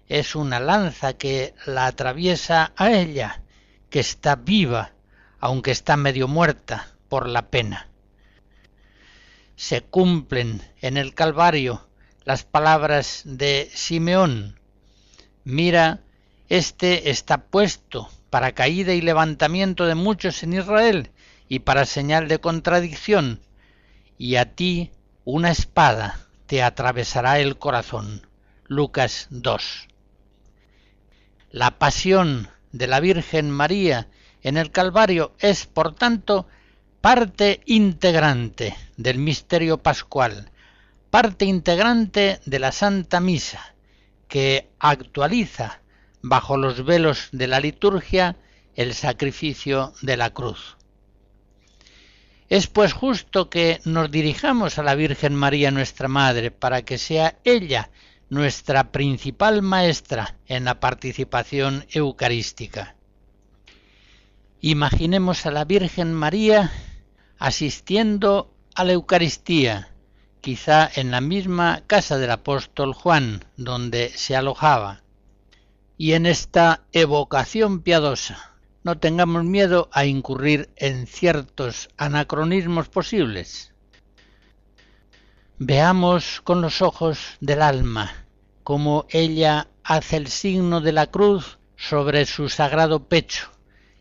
es 0.07 0.37
una 0.37 0.61
lanza 0.61 1.15
que 1.15 1.55
la 1.65 1.87
atraviesa 1.87 2.75
a 2.77 2.93
ella, 2.93 3.41
que 3.89 4.01
está 4.01 4.37
viva, 4.37 4.93
aunque 5.41 5.71
está 5.71 5.97
medio 5.97 6.29
muerta 6.29 6.89
por 7.09 7.27
la 7.27 7.49
pena. 7.49 7.89
Se 9.57 9.81
cumplen 9.81 10.61
en 10.83 10.99
el 10.99 11.15
Calvario 11.15 11.89
las 12.25 12.45
palabras 12.45 13.23
de 13.25 13.71
Simeón. 13.73 14.61
Mira 15.45 16.01
este 16.51 17.09
está 17.09 17.47
puesto 17.47 18.11
para 18.29 18.53
caída 18.53 18.93
y 18.93 19.01
levantamiento 19.01 19.87
de 19.87 19.95
muchos 19.95 20.43
en 20.43 20.53
Israel 20.53 21.11
y 21.53 21.59
para 21.59 21.85
señal 21.85 22.29
de 22.29 22.39
contradicción, 22.39 23.39
y 24.17 24.37
a 24.37 24.55
ti 24.55 24.91
una 25.27 25.51
espada 25.51 26.19
te 26.47 26.63
atravesará 26.63 27.41
el 27.41 27.59
corazón. 27.59 28.27
Lucas 28.69 29.27
2. 29.29 29.89
La 31.51 31.79
pasión 31.79 32.49
de 32.73 32.87
la 32.87 33.01
Virgen 33.01 33.51
María 33.51 34.09
en 34.41 34.57
el 34.57 34.71
Calvario 34.71 35.35
es, 35.41 35.67
por 35.67 35.95
tanto, 35.95 36.49
parte 37.03 37.61
integrante 37.67 38.75
del 38.97 39.19
misterio 39.19 39.77
pascual, 39.77 40.51
parte 41.11 41.45
integrante 41.45 42.41
de 42.47 42.59
la 42.61 42.73
Santa 42.73 43.21
Misa, 43.21 43.75
que 44.27 44.71
actualiza 44.79 45.83
bajo 46.23 46.57
los 46.57 46.87
velos 46.87 47.29
de 47.31 47.47
la 47.47 47.61
liturgia 47.61 48.37
el 48.75 48.95
sacrificio 48.95 49.93
de 50.01 50.17
la 50.17 50.31
cruz. 50.31 50.79
Es 52.53 52.67
pues 52.67 52.93
justo 52.93 53.49
que 53.49 53.81
nos 53.87 54.11
dirijamos 54.11 54.79
a 54.79 54.83
la 54.83 54.95
Virgen 54.95 55.35
María 55.35 55.71
nuestra 55.71 56.07
Madre 56.07 56.51
para 56.51 56.83
que 56.83 56.99
sea 56.99 57.39
ella 57.45 57.89
nuestra 58.29 58.93
principal 58.93 59.63
maestra 59.63 60.37
en 60.47 60.67
la 60.67 60.79
participación 60.79 61.87
eucarística. 61.89 62.95
Imaginemos 64.61 65.47
a 65.47 65.51
la 65.51 65.65
Virgen 65.65 66.13
María 66.13 66.71
asistiendo 67.39 68.53
a 68.75 68.85
la 68.85 68.93
Eucaristía, 68.93 69.89
quizá 70.43 70.91
en 70.95 71.11
la 71.11 71.23
misma 71.23 71.85
casa 71.87 72.19
del 72.19 72.33
apóstol 72.33 72.93
Juan, 72.93 73.47
donde 73.57 74.11
se 74.15 74.37
alojaba 74.37 75.01
y 75.97 76.13
en 76.13 76.27
esta 76.27 76.83
evocación 76.93 77.81
piadosa 77.81 78.52
no 78.85 78.99
tengamos 78.99 79.45
miedo 79.45 79.89
a 79.93 80.05
incurrir 80.07 80.71
en 80.77 81.07
ciertos 81.07 81.89
anacronismos 81.97 82.89
posibles. 82.89 83.73
Veamos 85.59 86.41
con 86.41 86.61
los 86.61 86.83
ojos 86.83 87.37
del 87.41 87.63
alma 87.63 88.27
cómo 88.65 89.07
ella 89.11 89.69
hace 89.85 90.17
el 90.17 90.29
signo 90.29 90.81
de 90.81 90.93
la 90.93 91.09
cruz 91.09 91.59
sobre 91.77 92.27
su 92.27 92.49
sagrado 92.49 93.09
pecho, 93.09 93.51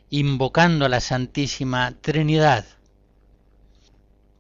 invocando 0.10 0.86
a 0.86 0.90
la 0.90 1.00
Santísima 1.00 1.94
Trinidad. 2.02 2.66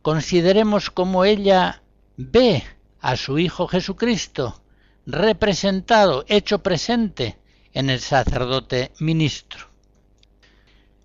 Consideremos 0.01 0.89
cómo 0.89 1.25
ella 1.25 1.83
ve 2.17 2.63
a 2.99 3.15
su 3.17 3.39
Hijo 3.39 3.67
Jesucristo 3.67 4.61
representado, 5.05 6.23
hecho 6.27 6.59
presente 6.59 7.37
en 7.73 7.89
el 7.89 7.99
sacerdote 7.99 8.91
ministro. 8.99 9.70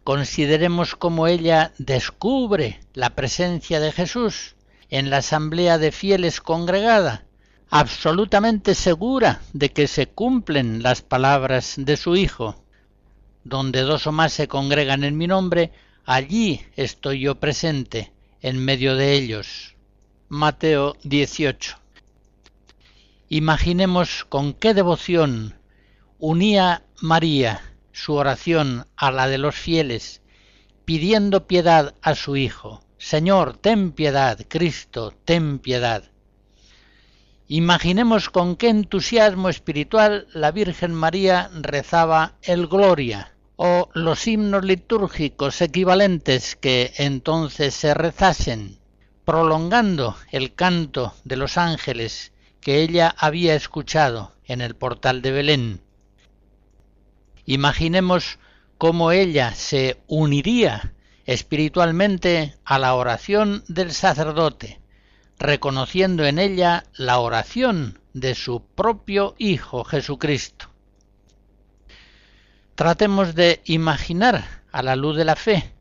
Consideremos 0.07 0.95
cómo 0.95 1.27
ella 1.27 1.73
descubre 1.79 2.79
la 2.95 3.17
presencia 3.17 3.81
de 3.81 3.91
Jesús 3.91 4.55
en 4.89 5.11
la 5.11 5.17
asamblea 5.17 5.79
de 5.79 5.91
fieles 5.91 6.41
congregada, 6.41 7.25
absolutamente 7.71 8.77
segura 8.77 9.41
de 9.53 9.71
que 9.71 9.89
se 9.89 10.07
cumplen 10.07 10.85
las 10.85 11.03
palabras 11.03 11.75
de 11.77 11.97
su 11.97 12.15
Hijo. 12.15 12.55
Donde 13.43 13.81
dos 13.81 14.07
o 14.07 14.13
más 14.13 14.33
se 14.33 14.47
congregan 14.47 15.03
en 15.03 15.19
mi 15.19 15.27
nombre, 15.27 15.73
allí 16.05 16.65
estoy 16.77 17.23
yo 17.23 17.41
presente, 17.41 18.13
en 18.43 18.65
medio 18.65 18.95
de 18.95 19.15
ellos. 19.15 19.75
Mateo 20.29 20.95
18. 21.03 21.81
Imaginemos 23.29 24.25
con 24.25 24.53
qué 24.53 24.73
devoción 24.73 25.59
unía 26.21 26.85
María 27.01 27.61
su 27.97 28.13
oración 28.13 28.87
a 28.95 29.11
la 29.11 29.27
de 29.27 29.39
los 29.39 29.55
fieles, 29.55 30.21
pidiendo 30.85 31.47
piedad 31.47 31.95
a 32.03 32.15
su 32.15 32.37
Hijo. 32.37 32.85
Señor, 32.99 33.57
ten 33.57 33.93
piedad, 33.93 34.39
Cristo, 34.49 35.15
ten 35.25 35.59
piedad. 35.59 36.05
Imaginemos 37.49 38.29
con 38.29 38.57
qué 38.57 38.69
entusiasmo 38.69 39.49
espiritual 39.49 40.29
la 40.35 40.51
Virgen 40.53 40.93
María 40.93 41.49
rezaba 41.55 42.35
el 42.43 42.67
Gloria 42.67 43.33
o 43.57 43.89
los 43.95 44.27
himnos 44.27 44.63
litúrgicos 44.63 45.63
equivalentes 45.63 46.55
que 46.55 46.93
entonces 46.99 47.75
se 47.75 47.95
rezasen, 47.95 48.79
prolongando 49.25 50.17
el 50.33 50.55
canto 50.55 51.15
de 51.25 51.37
los 51.37 51.57
ángeles 51.57 52.33
que 52.61 52.83
ella 52.83 53.15
había 53.17 53.55
escuchado 53.55 54.33
en 54.45 54.61
el 54.61 54.77
portal 54.77 55.23
de 55.23 55.31
Belén. 55.31 55.86
Imaginemos 57.49 58.41
cómo 58.77 59.13
ella 59.13 59.55
se 59.55 60.03
uniría 60.09 60.93
espiritualmente 61.27 62.57
a 62.65 62.81
la 62.81 62.95
oración 62.95 63.63
del 63.69 63.93
sacerdote, 63.93 64.81
reconociendo 65.39 66.25
en 66.27 66.41
ella 66.41 66.85
la 66.97 67.21
oración 67.21 68.01
de 68.15 68.35
su 68.35 68.63
propio 68.63 69.37
Hijo 69.39 69.85
Jesucristo. 69.85 70.71
Tratemos 72.75 73.37
de 73.37 73.61
imaginar 73.65 74.63
a 74.73 74.83
la 74.83 74.97
luz 74.97 75.17
de 75.17 75.25
la 75.25 75.37
fe 75.37 75.73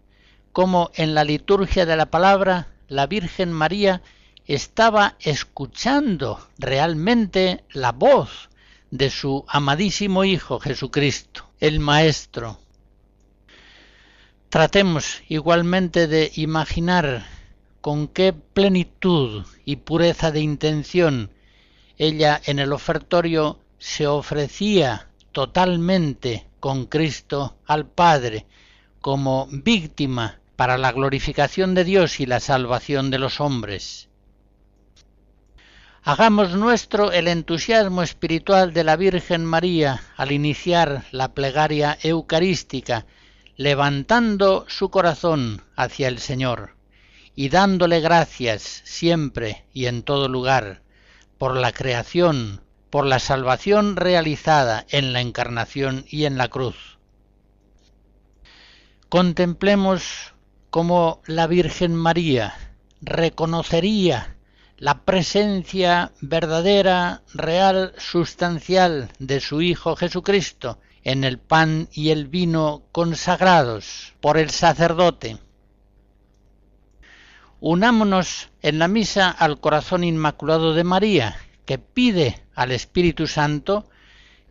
cómo 0.51 0.91
en 0.93 1.15
la 1.15 1.23
liturgia 1.23 1.88
de 1.88 1.97
la 1.97 2.12
palabra 2.12 2.67
la 2.88 3.08
Virgen 3.08 3.51
María 3.51 4.04
estaba 4.45 5.15
escuchando 5.19 6.47
realmente 6.60 7.63
la 7.71 7.91
voz 7.91 8.49
de 8.91 9.10
su 9.10 9.45
amadísimo 9.47 10.23
Hijo 10.23 10.60
Jesucristo 10.60 11.45
el 11.60 11.80
Maestro. 11.80 12.60
Tratemos 14.50 15.22
igualmente 15.28 16.08
de 16.08 16.32
imaginar 16.36 17.26
con 17.82 18.08
qué 18.08 18.34
plenitud 18.34 19.46
y 19.65 19.78
pureza 19.78 20.32
de 20.32 20.41
intención 20.41 21.30
ella 21.98 22.41
en 22.46 22.60
el 22.60 22.74
ofertorio 22.74 23.60
se 23.80 24.08
ofrecía 24.08 25.08
totalmente 25.32 26.48
con 26.60 26.86
Cristo 26.86 27.56
al 27.65 27.86
Padre 27.86 28.46
como 29.00 29.48
víctima 29.50 30.39
para 30.56 30.78
la 30.78 30.91
glorificación 30.91 31.74
de 31.74 31.84
Dios 31.84 32.20
y 32.20 32.26
la 32.26 32.39
salvación 32.39 33.12
de 33.12 33.20
los 33.20 33.39
hombres. 33.39 34.10
Hagamos 36.08 36.52
nuestro 36.52 37.12
el 37.12 37.28
entusiasmo 37.28 38.04
espiritual 38.04 38.74
de 38.74 38.84
la 38.84 38.96
Virgen 38.96 39.44
María 39.44 40.04
al 40.18 40.32
iniciar 40.32 41.04
la 41.10 41.34
plegaria 41.34 41.98
eucarística, 42.04 43.08
levantando 43.58 44.65
su 44.68 44.91
corazón 44.91 45.63
hacia 45.76 46.08
el 46.08 46.20
Señor 46.20 46.76
y 47.36 47.50
dándole 47.50 48.02
gracias 48.02 48.84
siempre 48.84 49.65
y 49.74 49.88
en 49.88 50.04
todo 50.04 50.30
lugar 50.30 50.84
por 51.39 51.58
la 51.58 51.72
creación, 51.72 52.62
por 52.91 53.08
la 53.08 53.18
salvación 53.18 53.96
realizada 53.96 54.86
en 54.89 55.12
la 55.12 55.22
encarnación 55.22 56.06
y 56.08 56.26
en 56.26 56.38
la 56.38 56.50
cruz. 56.50 57.00
Contemplemos 59.10 60.36
cómo 60.70 61.24
la 61.26 61.48
Virgen 61.48 61.96
María 61.96 62.54
reconocería 63.02 64.35
la 64.78 65.06
presencia 65.06 66.12
verdadera, 66.22 67.22
real, 67.34 67.94
sustancial 67.98 69.10
de 69.20 69.40
su 69.40 69.62
Hijo 69.62 69.96
Jesucristo 69.96 70.80
en 71.04 71.24
el 71.24 71.38
pan 71.38 71.88
y 71.94 72.10
el 72.10 72.28
vino 72.28 72.84
consagrados 72.92 74.14
por 74.20 74.38
el 74.38 74.50
sacerdote. 74.50 75.38
Unámonos 77.62 78.50
en 78.62 78.80
la 78.80 78.88
misa 78.88 79.30
al 79.30 79.60
corazón 79.60 80.04
inmaculado 80.04 80.74
de 80.74 80.84
María, 80.84 81.38
que 81.66 81.78
pide 81.78 82.44
al 82.54 82.72
Espíritu 82.72 83.28
Santo 83.28 83.88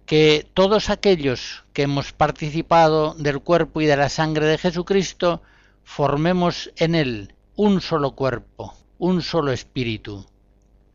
que 0.06 0.48
todos 0.54 0.90
aquellos 0.90 1.64
que 1.72 1.82
hemos 1.82 2.12
participado 2.12 3.14
del 3.14 3.40
cuerpo 3.40 3.80
y 3.80 3.86
de 3.86 3.96
la 3.96 4.08
sangre 4.08 4.46
de 4.46 4.58
Jesucristo 4.58 5.42
formemos 5.82 6.72
en 6.76 6.94
él 6.94 7.34
un 7.56 7.80
solo 7.80 8.12
cuerpo, 8.12 8.74
un 8.98 9.22
solo 9.22 9.52
espíritu, 9.52 10.26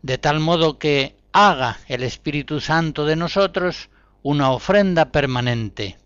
de 0.01 0.17
tal 0.17 0.39
modo 0.39 0.79
que 0.79 1.15
haga 1.31 1.79
el 1.87 2.03
Espíritu 2.03 2.59
Santo 2.59 3.05
de 3.05 3.15
nosotros 3.15 3.89
una 4.23 4.51
ofrenda 4.51 5.11
permanente. 5.11 5.97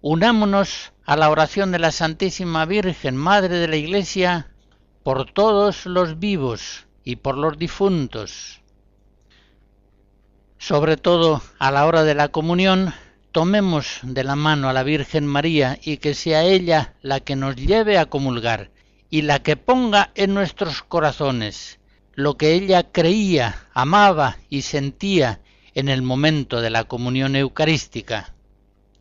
Unámonos 0.00 0.92
a 1.04 1.16
la 1.16 1.30
oración 1.30 1.70
de 1.72 1.78
la 1.78 1.92
Santísima 1.92 2.64
Virgen, 2.64 3.16
Madre 3.16 3.56
de 3.56 3.68
la 3.68 3.76
Iglesia, 3.76 4.48
por 5.02 5.30
todos 5.30 5.86
los 5.86 6.18
vivos 6.18 6.86
y 7.04 7.16
por 7.16 7.36
los 7.38 7.58
difuntos. 7.58 8.60
Sobre 10.58 10.96
todo 10.96 11.42
a 11.58 11.70
la 11.70 11.86
hora 11.86 12.04
de 12.04 12.14
la 12.14 12.28
comunión, 12.28 12.94
tomemos 13.32 13.98
de 14.02 14.24
la 14.24 14.36
mano 14.36 14.68
a 14.68 14.72
la 14.72 14.84
Virgen 14.84 15.26
María 15.26 15.78
y 15.82 15.96
que 15.96 16.14
sea 16.14 16.44
ella 16.44 16.94
la 17.02 17.20
que 17.20 17.34
nos 17.34 17.56
lleve 17.56 17.98
a 17.98 18.06
comulgar 18.06 18.70
y 19.12 19.20
la 19.20 19.42
que 19.42 19.58
ponga 19.58 20.10
en 20.14 20.32
nuestros 20.32 20.82
corazones 20.82 21.78
lo 22.14 22.38
que 22.38 22.54
ella 22.54 22.92
creía, 22.92 23.68
amaba 23.74 24.38
y 24.48 24.62
sentía 24.62 25.40
en 25.74 25.90
el 25.90 26.00
momento 26.00 26.62
de 26.62 26.70
la 26.70 26.84
comunión 26.84 27.36
eucarística, 27.36 28.32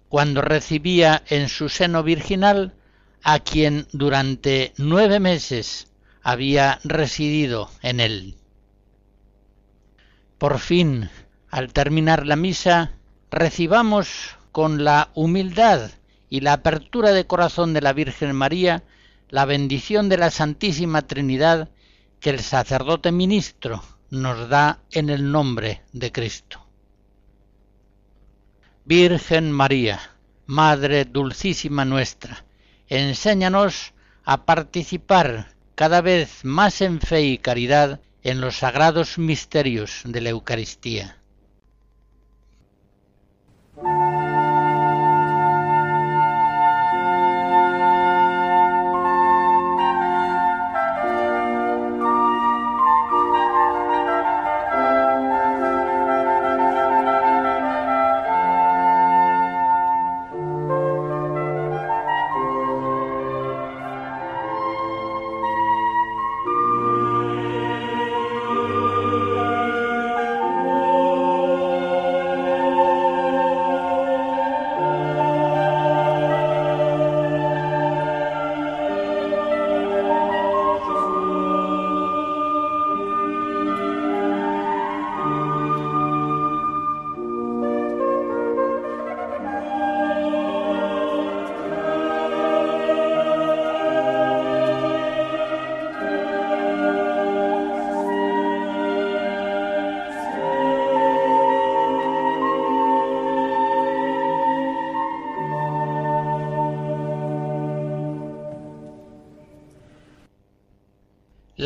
cuando 0.10 0.42
recibía 0.42 1.24
en 1.30 1.48
su 1.48 1.70
seno 1.70 2.04
virginal 2.04 2.74
a 3.24 3.40
quien 3.40 3.88
durante 3.94 4.74
nueve 4.76 5.22
meses 5.22 5.88
había 6.22 6.82
residido 6.84 7.70
en 7.82 8.02
él. 8.02 8.36
Por 10.38 10.60
fin, 10.60 11.10
al 11.50 11.72
terminar 11.72 12.28
la 12.28 12.36
misa, 12.36 12.92
recibamos 13.30 14.36
con 14.52 14.84
la 14.84 15.10
humildad 15.14 15.90
y 16.30 16.42
la 16.42 16.52
apertura 16.52 17.14
de 17.14 17.26
corazón 17.26 17.72
de 17.74 17.80
la 17.80 17.94
Virgen 17.94 18.36
María 18.36 18.84
la 19.32 19.46
bendición 19.46 20.10
de 20.10 20.18
la 20.18 20.30
Santísima 20.30 21.02
Trinidad 21.04 21.70
que 22.20 22.30
el 22.30 22.42
sacerdote 22.42 23.12
ministro 23.12 23.82
nos 24.10 24.50
da 24.50 24.82
en 24.92 25.10
el 25.10 25.32
nombre 25.32 25.82
de 25.94 26.12
Cristo. 26.12 26.68
Virgen 28.84 29.52
María, 29.52 30.00
Madre 30.46 31.06
Dulcísima 31.06 31.86
nuestra, 31.86 32.44
enséñanos 32.90 33.94
a 34.26 34.46
participar 34.46 35.56
cada 35.76 36.02
vez 36.02 36.44
más 36.44 36.82
en 36.82 37.00
fe 37.00 37.22
y 37.22 37.38
caridad 37.38 38.02
en 38.24 38.42
los 38.42 38.58
sagrados 38.58 39.18
misterios 39.18 40.02
de 40.04 40.20
la 40.20 40.30
Eucaristía. 40.30 41.21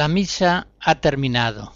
La 0.05 0.09
misa 0.09 0.67
ha 0.79 1.01
terminado, 1.01 1.73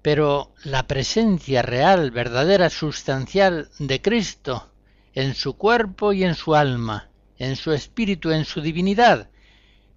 pero 0.00 0.52
la 0.62 0.86
presencia 0.86 1.60
real, 1.60 2.12
verdadera, 2.12 2.70
sustancial 2.70 3.68
de 3.80 4.00
Cristo 4.00 4.70
en 5.12 5.34
su 5.34 5.56
cuerpo 5.56 6.12
y 6.12 6.22
en 6.22 6.36
su 6.36 6.54
alma, 6.54 7.08
en 7.36 7.56
su 7.56 7.72
espíritu, 7.72 8.30
en 8.30 8.44
su 8.44 8.60
divinidad, 8.60 9.28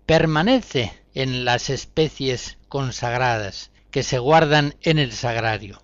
permanece 0.07 0.91
en 1.13 1.45
las 1.45 1.69
especies 1.69 2.57
consagradas 2.67 3.69
que 3.91 4.01
se 4.01 4.17
guardan 4.17 4.73
en 4.81 4.97
el 4.97 5.11
sagrario. 5.11 5.83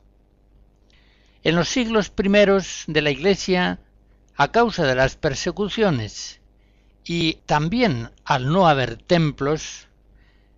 En 1.43 1.55
los 1.55 1.69
siglos 1.69 2.09
primeros 2.09 2.85
de 2.87 3.03
la 3.03 3.11
Iglesia, 3.11 3.81
a 4.35 4.51
causa 4.51 4.87
de 4.87 4.95
las 4.95 5.15
persecuciones 5.15 6.41
y 7.03 7.33
también 7.45 8.09
al 8.23 8.51
no 8.51 8.67
haber 8.67 8.97
templos, 8.97 9.85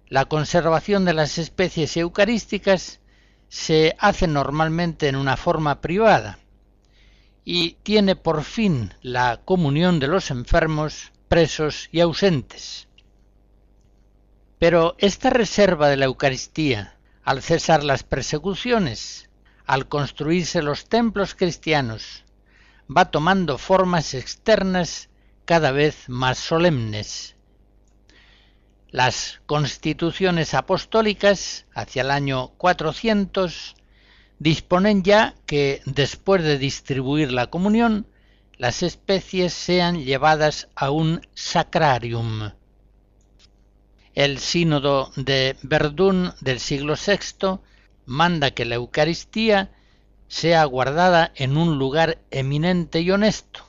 la 0.10 0.26
conservación 0.26 1.04
de 1.04 1.14
las 1.14 1.38
especies 1.38 1.98
eucarísticas 1.98 3.02
se 3.50 3.96
hace 4.00 4.28
normalmente 4.28 5.10
en 5.10 5.16
una 5.16 5.36
forma 5.36 5.82
privada 5.82 6.40
y 7.44 7.74
tiene 7.84 8.16
por 8.16 8.44
fin 8.44 8.94
la 9.02 9.42
comunión 9.44 10.00
de 10.00 10.08
los 10.08 10.32
enfermos, 10.32 11.12
presos 11.28 11.90
y 11.92 12.00
ausentes. 12.00 12.88
Pero 14.60 14.96
esta 14.98 15.30
reserva 15.30 15.90
de 15.90 15.98
la 15.98 16.06
Eucaristía, 16.06 16.98
al 17.24 17.42
cesar 17.42 17.84
las 17.84 18.04
persecuciones, 18.04 19.30
al 19.66 19.88
construirse 19.88 20.62
los 20.62 20.88
templos 20.90 21.36
cristianos, 21.36 22.24
va 22.96 23.12
tomando 23.12 23.58
formas 23.58 24.14
externas 24.14 25.10
cada 25.46 25.72
vez 25.72 26.10
más 26.10 26.38
solemnes 26.38 27.37
las 28.98 29.42
constituciones 29.46 30.56
apostólicas, 30.56 31.68
hacia 31.76 32.02
el 32.02 32.10
año 32.10 32.48
400, 32.58 33.76
disponen 34.40 35.04
ya 35.04 35.36
que, 35.46 35.84
después 35.86 36.42
de 36.42 36.58
distribuir 36.58 37.32
la 37.32 37.46
comunión, 37.46 38.08
las 38.58 38.82
especies 38.82 39.54
sean 39.54 40.04
llevadas 40.04 40.70
a 40.76 40.90
un 40.90 41.22
sacrarium. 41.36 42.54
El 44.16 44.40
sínodo 44.40 45.12
de 45.16 45.56
Verdún 45.62 46.34
del 46.42 46.60
siglo 46.60 46.96
VI 46.96 47.60
manda 48.08 48.50
que 48.50 48.66
la 48.66 48.76
Eucaristía 48.76 49.76
sea 50.28 50.66
guardada 50.66 51.32
en 51.36 51.56
un 51.56 51.78
lugar 51.78 52.18
eminente 52.32 53.02
y 53.02 53.12
honesto, 53.12 53.60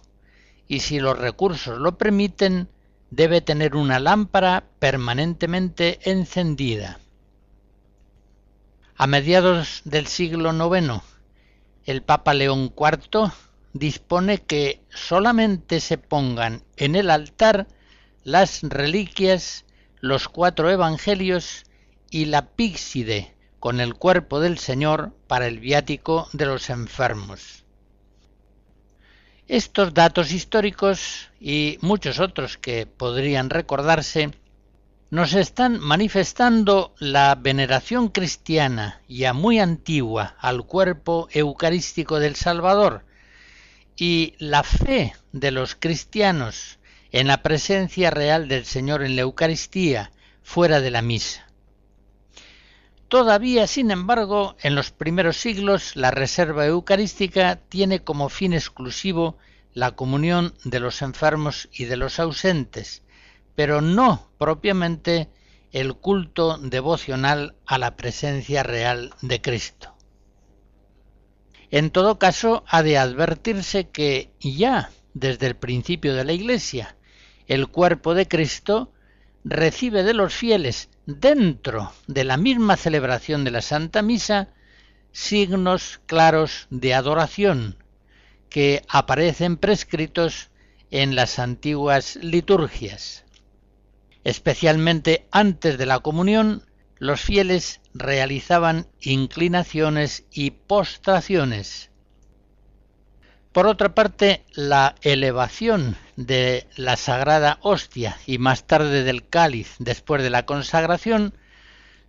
y 0.67 0.81
si 0.81 1.01
los 1.01 1.19
recursos 1.19 1.79
lo 1.79 1.99
permiten, 1.99 2.71
debe 3.11 3.41
tener 3.41 3.77
una 3.77 3.99
lámpara 3.99 4.65
permanentemente 4.79 5.99
encendida. 6.11 7.01
A 8.97 9.07
mediados 9.07 9.83
del 9.85 10.07
siglo 10.07 10.53
IX, 10.53 11.03
el 11.85 12.03
Papa 12.03 12.35
León 12.35 12.73
IV 12.77 13.31
dispone 13.73 14.39
que 14.39 14.83
solamente 14.91 15.81
se 15.81 15.99
pongan 15.99 16.63
en 16.77 16.97
el 16.97 17.11
altar 17.11 17.69
las 18.25 18.63
reliquias, 18.63 19.65
los 20.01 20.29
cuatro 20.29 20.71
evangelios 20.71 21.65
y 22.11 22.27
la 22.27 22.47
píxide 22.47 23.35
con 23.61 23.81
el 23.81 23.95
cuerpo 23.95 24.41
del 24.41 24.59
Señor 24.59 25.13
para 25.27 25.47
el 25.47 25.61
viático 25.61 26.29
de 26.33 26.47
los 26.47 26.71
enfermos. 26.71 27.65
Estos 29.49 29.95
datos 29.95 30.31
históricos 30.33 31.31
y 31.41 31.79
muchos 31.81 32.21
otros 32.21 32.59
que 32.59 32.85
podrían 32.85 33.49
recordarse 33.49 34.31
nos 35.09 35.33
están 35.33 35.81
manifestando 35.81 36.95
la 36.99 37.35
veneración 37.35 38.09
cristiana 38.09 39.01
ya 39.09 39.33
muy 39.33 39.59
antigua 39.59 40.37
al 40.39 40.67
cuerpo 40.67 41.29
eucarístico 41.33 42.21
del 42.21 42.37
Salvador 42.37 43.07
y 43.97 44.35
la 44.37 44.63
fe 44.65 45.15
de 45.33 45.51
los 45.51 45.75
cristianos 45.75 46.79
en 47.11 47.27
la 47.27 47.43
presencia 47.43 48.11
real 48.11 48.49
del 48.49 48.67
Señor 48.67 49.03
en 49.03 49.17
la 49.17 49.23
Eucaristía 49.23 50.13
fuera 50.43 50.83
de 50.83 50.91
la 50.91 51.01
misa. 51.01 51.48
Todavía, 53.09 53.67
sin 53.67 53.91
embargo, 53.91 54.57
en 54.61 54.75
los 54.75 54.91
primeros 54.91 55.39
siglos 55.39 55.97
la 55.97 56.11
reserva 56.11 56.67
eucarística 56.67 57.57
tiene 57.57 58.05
como 58.05 58.29
fin 58.29 58.53
exclusivo 58.53 59.39
la 59.73 59.93
comunión 59.93 60.55
de 60.65 60.79
los 60.81 61.01
enfermos 61.01 61.71
y 61.73 61.87
de 61.87 61.97
los 61.97 62.21
ausentes, 62.21 63.03
pero 63.55 63.81
no 63.81 64.31
propiamente 64.37 65.31
el 65.73 65.95
culto 65.95 66.59
devocional 66.59 67.55
a 67.65 67.79
la 67.79 67.97
presencia 67.97 68.63
real 68.63 69.15
de 69.23 69.41
Cristo. 69.41 69.95
En 71.71 71.91
todo 71.91 72.19
caso, 72.19 72.63
ha 72.67 72.83
de 72.83 72.99
advertirse 72.99 73.89
que 73.89 74.33
ya 74.41 74.91
desde 75.15 75.47
el 75.47 75.57
principio 75.57 76.15
de 76.15 76.25
la 76.25 76.33
Iglesia, 76.33 76.97
el 77.47 77.69
cuerpo 77.69 78.15
de 78.15 78.29
Cristo 78.29 78.93
recibe 79.45 80.03
de 80.03 80.15
los 80.15 80.35
fieles 80.35 80.91
dentro 81.09 81.91
de 82.07 82.23
la 82.23 82.37
misma 82.37 82.77
celebración 82.77 83.43
de 83.43 83.51
la 83.51 83.63
Santa 83.63 84.03
Misa 84.03 84.51
signos 85.11 86.03
claros 86.05 86.67
de 86.69 86.93
adoración 86.93 87.83
que 88.51 88.83
aparecen 88.91 89.57
prescritos 89.57 90.51
en 90.91 91.15
las 91.15 91.39
antiguas 91.39 92.17
liturgias. 92.17 93.25
Especialmente 94.23 95.27
antes 95.31 95.79
de 95.79 95.87
la 95.87 96.01
comunión, 96.01 96.63
los 96.99 97.23
fieles 97.23 97.81
realizaban 97.95 98.87
inclinaciones 99.01 100.27
y 100.31 100.51
postraciones. 100.51 101.88
Por 103.53 103.67
otra 103.67 103.95
parte, 103.95 104.45
la 104.53 104.95
elevación 105.03 105.97
de 106.17 106.67
la 106.77 106.97
sagrada 106.97 107.59
hostia 107.63 108.19
y 108.27 108.39
más 108.39 108.67
tarde 108.67 109.05
del 109.05 109.27
cáliz 109.27 109.75
después 109.79 110.23
de 110.23 110.31
la 110.31 110.45
consagración 110.45 111.35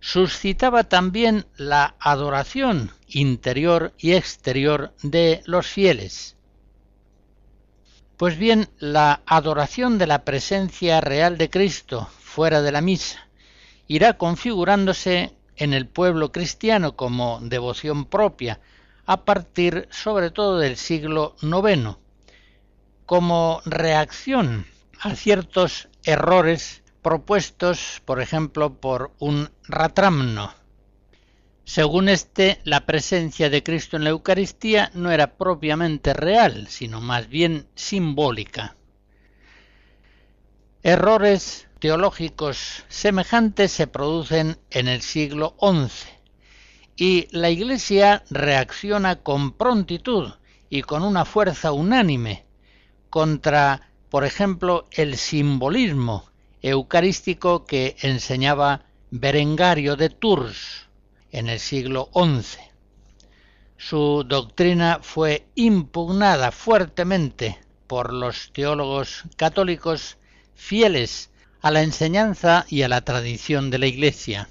suscitaba 0.00 0.84
también 0.84 1.46
la 1.56 1.94
adoración 1.98 2.90
interior 3.06 3.92
y 3.98 4.12
exterior 4.12 4.94
de 5.02 5.42
los 5.44 5.66
fieles. 5.66 6.36
Pues 8.16 8.36
bien, 8.36 8.68
la 8.78 9.22
adoración 9.24 9.96
de 9.96 10.06
la 10.06 10.24
presencia 10.24 11.00
real 11.00 11.38
de 11.38 11.48
Cristo 11.48 12.08
fuera 12.20 12.60
de 12.60 12.72
la 12.72 12.82
misa 12.82 13.28
irá 13.88 14.18
configurándose 14.18 15.34
en 15.56 15.72
el 15.74 15.86
pueblo 15.86 16.32
cristiano 16.32 16.96
como 16.96 17.40
devoción 17.42 18.04
propia 18.04 18.60
a 19.10 19.24
partir 19.24 19.88
sobre 19.90 20.30
todo 20.30 20.60
del 20.60 20.76
siglo 20.76 21.34
IX, 21.42 21.96
como 23.06 23.60
reacción 23.64 24.66
a 25.00 25.16
ciertos 25.16 25.88
errores 26.04 26.84
propuestos, 27.02 28.02
por 28.04 28.20
ejemplo, 28.20 28.74
por 28.74 29.10
un 29.18 29.50
Ratramno. 29.66 30.54
Según 31.64 32.08
este, 32.08 32.60
la 32.62 32.86
presencia 32.86 33.50
de 33.50 33.64
Cristo 33.64 33.96
en 33.96 34.04
la 34.04 34.10
Eucaristía 34.10 34.92
no 34.94 35.10
era 35.10 35.36
propiamente 35.36 36.14
real, 36.14 36.68
sino 36.68 37.00
más 37.00 37.28
bien 37.28 37.66
simbólica. 37.74 38.76
Errores 40.84 41.66
teológicos 41.80 42.84
semejantes 42.86 43.72
se 43.72 43.88
producen 43.88 44.56
en 44.70 44.86
el 44.86 45.02
siglo 45.02 45.56
XI 45.58 46.19
y 47.00 47.28
la 47.30 47.48
Iglesia 47.48 48.24
reacciona 48.28 49.16
con 49.16 49.52
prontitud 49.52 50.34
y 50.68 50.82
con 50.82 51.02
una 51.02 51.24
fuerza 51.24 51.72
unánime 51.72 52.44
contra, 53.08 53.88
por 54.10 54.26
ejemplo, 54.26 54.86
el 54.90 55.16
simbolismo 55.16 56.26
eucarístico 56.60 57.64
que 57.64 57.96
enseñaba 58.02 58.82
Berengario 59.10 59.96
de 59.96 60.10
Tours 60.10 60.88
en 61.32 61.48
el 61.48 61.58
siglo 61.58 62.10
XI. 62.12 62.58
Su 63.78 64.22
doctrina 64.28 64.98
fue 65.00 65.46
impugnada 65.54 66.52
fuertemente 66.52 67.58
por 67.86 68.12
los 68.12 68.52
teólogos 68.52 69.24
católicos 69.38 70.18
fieles 70.54 71.30
a 71.62 71.70
la 71.70 71.80
enseñanza 71.80 72.66
y 72.68 72.82
a 72.82 72.88
la 72.88 73.00
tradición 73.00 73.70
de 73.70 73.78
la 73.78 73.86
Iglesia. 73.86 74.50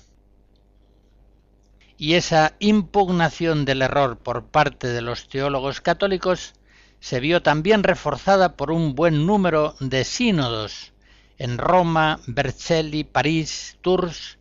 Y 2.02 2.14
esa 2.14 2.56
impugnación 2.60 3.66
del 3.66 3.82
error 3.82 4.18
por 4.18 4.46
parte 4.46 4.88
de 4.88 5.02
los 5.02 5.28
teólogos 5.28 5.82
católicos 5.82 6.54
se 7.02 7.20
vio 7.20 7.44
también 7.44 7.84
reforzada 7.84 8.56
por 8.56 8.72
un 8.72 8.96
buen 8.96 9.26
número 9.26 9.76
de 9.82 10.06
sínodos 10.06 10.94
en 11.38 11.58
Roma, 11.58 12.22
Vercelli, 12.26 13.04
París, 13.04 13.78
Tours 13.82 14.38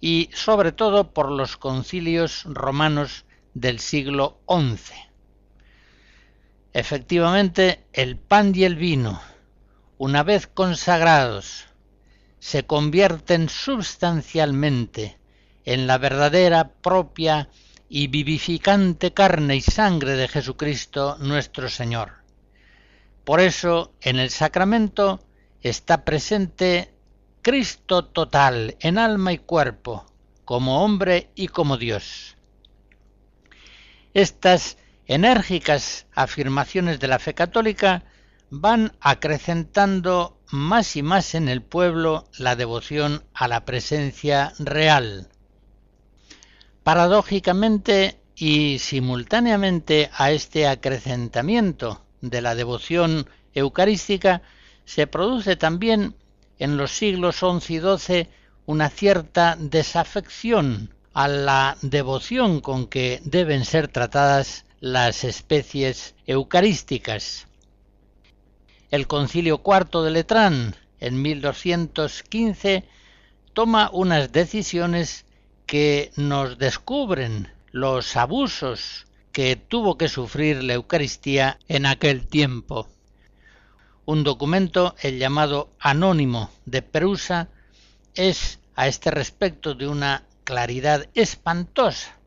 y 0.00 0.30
sobre 0.32 0.72
todo 0.72 1.12
por 1.12 1.30
los 1.30 1.58
concilios 1.58 2.44
romanos 2.44 3.26
del 3.52 3.80
siglo 3.80 4.38
XI. 4.48 4.94
Efectivamente, 6.72 7.84
el 7.92 8.16
pan 8.16 8.52
y 8.54 8.64
el 8.64 8.76
vino, 8.76 9.20
una 9.98 10.22
vez 10.22 10.46
consagrados, 10.46 11.66
se 12.38 12.64
convierten 12.64 13.50
sustancialmente 13.50 15.18
en 15.64 15.86
la 15.86 15.98
verdadera, 15.98 16.72
propia 16.74 17.48
y 17.88 18.08
vivificante 18.08 19.12
carne 19.12 19.56
y 19.56 19.60
sangre 19.60 20.16
de 20.16 20.28
Jesucristo 20.28 21.16
nuestro 21.20 21.68
Señor. 21.68 22.24
Por 23.24 23.40
eso 23.40 23.92
en 24.00 24.18
el 24.18 24.30
sacramento 24.30 25.20
está 25.62 26.04
presente 26.04 26.94
Cristo 27.40 28.04
total 28.06 28.76
en 28.80 28.98
alma 28.98 29.32
y 29.32 29.38
cuerpo, 29.38 30.06
como 30.44 30.84
hombre 30.84 31.30
y 31.34 31.48
como 31.48 31.76
Dios. 31.76 32.36
Estas 34.12 34.78
enérgicas 35.06 36.06
afirmaciones 36.14 37.00
de 37.00 37.08
la 37.08 37.18
fe 37.18 37.34
católica 37.34 38.04
van 38.50 38.92
acrecentando 39.00 40.38
más 40.50 40.96
y 40.96 41.02
más 41.02 41.34
en 41.34 41.48
el 41.48 41.62
pueblo 41.62 42.28
la 42.38 42.56
devoción 42.56 43.24
a 43.34 43.48
la 43.48 43.64
presencia 43.64 44.52
real. 44.58 45.28
Paradójicamente 46.84 48.20
y 48.36 48.78
simultáneamente 48.78 50.10
a 50.12 50.32
este 50.32 50.68
acrecentamiento 50.68 52.04
de 52.20 52.42
la 52.42 52.54
devoción 52.54 53.26
eucarística, 53.54 54.42
se 54.84 55.06
produce 55.06 55.56
también 55.56 56.14
en 56.58 56.76
los 56.76 56.90
siglos 56.90 57.36
XI 57.36 57.74
y 57.74 57.80
XII 57.80 58.28
una 58.66 58.90
cierta 58.90 59.56
desafección 59.58 60.94
a 61.14 61.26
la 61.26 61.78
devoción 61.80 62.60
con 62.60 62.86
que 62.86 63.22
deben 63.24 63.64
ser 63.64 63.88
tratadas 63.88 64.66
las 64.80 65.24
especies 65.24 66.14
eucarísticas. 66.26 67.46
El 68.90 69.06
concilio 69.06 69.58
cuarto 69.58 70.02
de 70.02 70.10
Letrán, 70.10 70.76
en 71.00 71.22
1215, 71.22 72.84
toma 73.54 73.88
unas 73.90 74.32
decisiones 74.32 75.24
que 75.66 76.12
nos 76.16 76.58
descubren 76.58 77.52
los 77.72 78.16
abusos 78.16 79.06
que 79.32 79.56
tuvo 79.56 79.98
que 79.98 80.08
sufrir 80.08 80.62
la 80.62 80.74
Eucaristía 80.74 81.58
en 81.68 81.86
aquel 81.86 82.26
tiempo. 82.26 82.88
un 84.06 84.22
documento, 84.22 84.94
el 85.00 85.18
llamado 85.18 85.70
Anónimo 85.80 86.50
de 86.66 86.82
Perusa, 86.82 87.48
es 88.14 88.60
a 88.76 88.86
este 88.86 89.10
respecto 89.10 89.74
de 89.74 89.88
una 89.88 90.24
claridad 90.44 91.08
espantosa. 91.14 92.18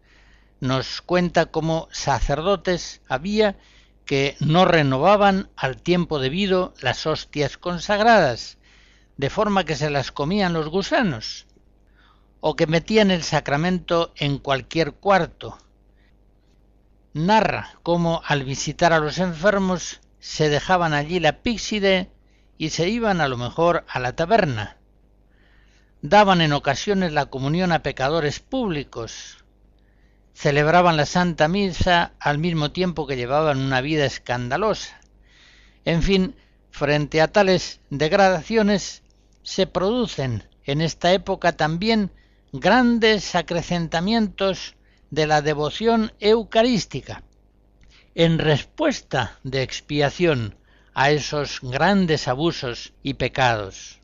Nos 0.59 1.01
cuenta 1.01 1.45
cómo 1.45 1.87
sacerdotes 1.91 3.01
había 3.07 3.57
que 4.05 4.35
no 4.39 4.65
renovaban 4.65 5.49
al 5.55 5.81
tiempo 5.81 6.19
debido 6.19 6.73
las 6.81 7.05
hostias 7.05 7.57
consagradas, 7.57 8.57
de 9.17 9.29
forma 9.29 9.65
que 9.65 9.75
se 9.75 9.89
las 9.89 10.11
comían 10.11 10.53
los 10.53 10.69
gusanos, 10.69 11.46
o 12.39 12.55
que 12.55 12.67
metían 12.67 13.11
el 13.11 13.23
sacramento 13.23 14.13
en 14.15 14.37
cualquier 14.37 14.93
cuarto. 14.93 15.57
Narra 17.13 17.79
cómo 17.83 18.21
al 18.25 18.43
visitar 18.43 18.93
a 18.93 18.99
los 18.99 19.17
enfermos 19.17 20.01
se 20.19 20.49
dejaban 20.49 20.93
allí 20.93 21.19
la 21.19 21.41
píxide 21.41 22.11
y 22.57 22.69
se 22.69 22.89
iban 22.89 23.21
a 23.21 23.27
lo 23.27 23.37
mejor 23.37 23.85
a 23.87 23.99
la 23.99 24.15
taberna. 24.15 24.77
Daban 26.01 26.41
en 26.41 26.53
ocasiones 26.53 27.11
la 27.11 27.25
comunión 27.25 27.71
a 27.71 27.81
pecadores 27.81 28.39
públicos. 28.39 29.43
Celebraban 30.33 30.95
la 30.95 31.07
Santa 31.07 31.47
Misa 31.47 32.13
al 32.19 32.37
mismo 32.37 32.71
tiempo 32.71 33.07
que 33.07 33.15
llevaban 33.15 33.59
una 33.59 33.81
vida 33.81 34.05
escandalosa. 34.05 34.99
En 35.85 36.03
fin, 36.03 36.35
frente 36.69 37.21
a 37.21 37.29
tales 37.29 37.79
degradaciones 37.89 39.01
se 39.41 39.65
producen 39.65 40.47
en 40.65 40.81
esta 40.81 41.13
época 41.13 41.53
también 41.53 42.11
grandes 42.53 43.35
acrecentamientos 43.35 44.75
de 45.11 45.27
la 45.27 45.41
devoción 45.41 46.13
eucarística 46.19 47.23
en 48.15 48.39
respuesta 48.39 49.37
de 49.43 49.61
expiación 49.61 50.55
a 50.93 51.11
esos 51.11 51.59
grandes 51.61 52.27
abusos 52.27 52.93
y 53.03 53.15
pecados. 53.15 53.99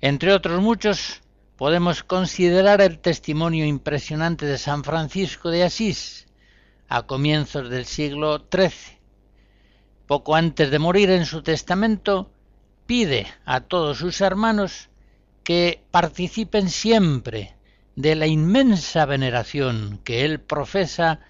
Entre 0.00 0.32
otros 0.32 0.60
muchos, 0.60 1.20
podemos 1.56 2.02
considerar 2.02 2.80
el 2.80 2.98
testimonio 2.98 3.66
impresionante 3.66 4.46
de 4.46 4.58
San 4.58 4.82
Francisco 4.82 5.50
de 5.50 5.62
Asís 5.62 6.26
a 6.88 7.02
comienzos 7.02 7.68
del 7.68 7.84
siglo 7.84 8.46
XIII. 8.50 8.98
Poco 10.06 10.34
antes 10.34 10.70
de 10.70 10.78
morir 10.78 11.10
en 11.10 11.26
su 11.26 11.42
testamento, 11.42 12.32
pide 12.86 13.28
a 13.44 13.60
todos 13.60 13.98
sus 13.98 14.20
hermanos 14.22 14.88
que 15.44 15.82
participen 15.90 16.68
siempre 16.68 17.54
de 17.96 18.14
la 18.14 18.26
inmensa 18.26 19.04
veneración 19.06 20.00
que 20.04 20.24
él 20.24 20.40
profesa 20.40 21.20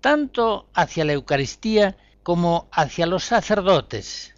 tanto 0.00 0.68
hacia 0.74 1.04
la 1.04 1.12
Eucaristía 1.12 1.96
como 2.22 2.68
hacia 2.72 3.06
los 3.06 3.24
sacerdotes. 3.24 4.34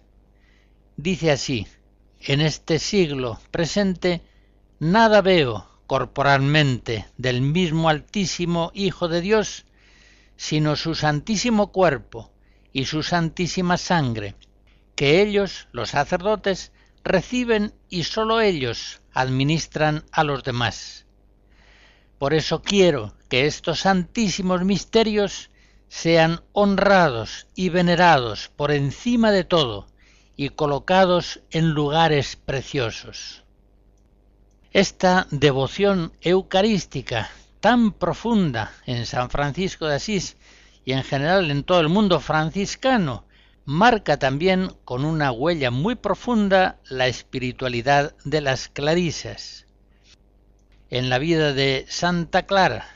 Dice 0.97 1.31
así, 1.31 1.67
en 2.19 2.41
este 2.41 2.79
siglo 2.79 3.39
presente 3.51 4.21
nada 4.79 5.21
veo 5.21 5.67
corporalmente 5.87 7.05
del 7.17 7.41
mismo 7.41 7.89
Altísimo 7.89 8.71
Hijo 8.73 9.07
de 9.07 9.21
Dios, 9.21 9.65
sino 10.37 10.75
su 10.75 10.95
santísimo 10.95 11.71
cuerpo 11.71 12.31
y 12.73 12.85
su 12.85 13.03
santísima 13.03 13.77
sangre, 13.77 14.35
que 14.95 15.21
ellos, 15.21 15.67
los 15.71 15.89
sacerdotes, 15.89 16.71
reciben 17.03 17.73
y 17.89 18.03
sólo 18.03 18.41
ellos 18.41 19.01
administran 19.15 20.03
a 20.11 20.23
los 20.23 20.43
demás. 20.43 21.07
Por 22.19 22.33
eso 22.33 22.61
quiero 22.61 23.15
que 23.29 23.47
estos 23.47 23.79
santísimos 23.79 24.63
misterios 24.63 25.49
sean 25.87 26.41
honrados 26.51 27.47
y 27.55 27.69
venerados 27.69 28.51
por 28.55 28.71
encima 28.71 29.31
de 29.31 29.43
todo 29.43 29.87
y 30.35 30.49
colocados 30.49 31.41
en 31.51 31.71
lugares 31.71 32.35
preciosos. 32.35 33.43
Esta 34.71 35.27
devoción 35.31 36.11
eucarística 36.21 37.29
tan 37.61 37.93
profunda 37.93 38.73
en 38.85 39.05
San 39.05 39.29
Francisco 39.29 39.87
de 39.87 39.95
Asís 39.95 40.35
y 40.83 40.91
en 40.91 41.03
general 41.03 41.49
en 41.49 41.63
todo 41.63 41.79
el 41.79 41.89
mundo 41.89 42.19
franciscano 42.19 43.25
marca 43.65 44.17
también 44.17 44.71
con 44.85 45.05
una 45.05 45.31
huella 45.31 45.71
muy 45.71 45.95
profunda 45.95 46.79
la 46.87 47.07
espiritualidad 47.07 48.15
de 48.23 48.41
las 48.41 48.69
clarisas. 48.69 49.65
En 50.91 51.09
la 51.09 51.17
vida 51.17 51.51
de 51.51 51.85
Santa 51.89 52.45
Clara, 52.45 52.87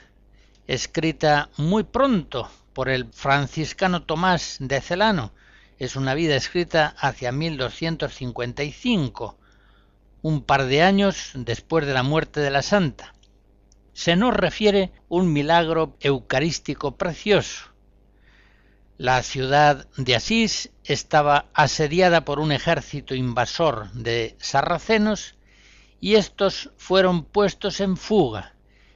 escrita 0.68 1.50
muy 1.58 1.84
pronto 1.84 2.52
por 2.74 2.88
el 2.88 3.12
franciscano 3.12 4.04
Tomás 4.04 4.58
de 4.60 4.80
Celano. 4.80 5.34
Es 5.80 5.96
una 5.96 6.14
vida 6.14 6.36
escrita 6.36 6.94
hacia 7.00 7.32
1255, 7.32 9.40
un 10.22 10.44
par 10.44 10.66
de 10.66 10.84
años 10.84 11.32
después 11.34 11.88
de 11.88 11.94
la 11.94 12.04
muerte 12.04 12.42
de 12.42 12.52
la 12.52 12.62
santa. 12.62 13.16
Se 13.94 14.16
nos 14.16 14.36
refiere 14.36 14.92
un 15.08 15.34
milagro 15.34 15.98
eucarístico 16.00 16.96
precioso. 16.96 17.69
La 19.00 19.24
ciudad 19.24 19.88
de 19.96 20.14
Asís 20.14 20.72
estaba 20.84 21.46
asediada 21.54 22.26
por 22.26 22.38
un 22.42 22.52
ejército 22.52 23.16
invasor 23.16 23.90
de 23.94 24.36
sarracenos 24.40 25.36
y 26.02 26.16
estos 26.16 26.72
fueron 26.76 27.24
puestos 27.24 27.80
en 27.80 27.96
fuga 27.96 28.56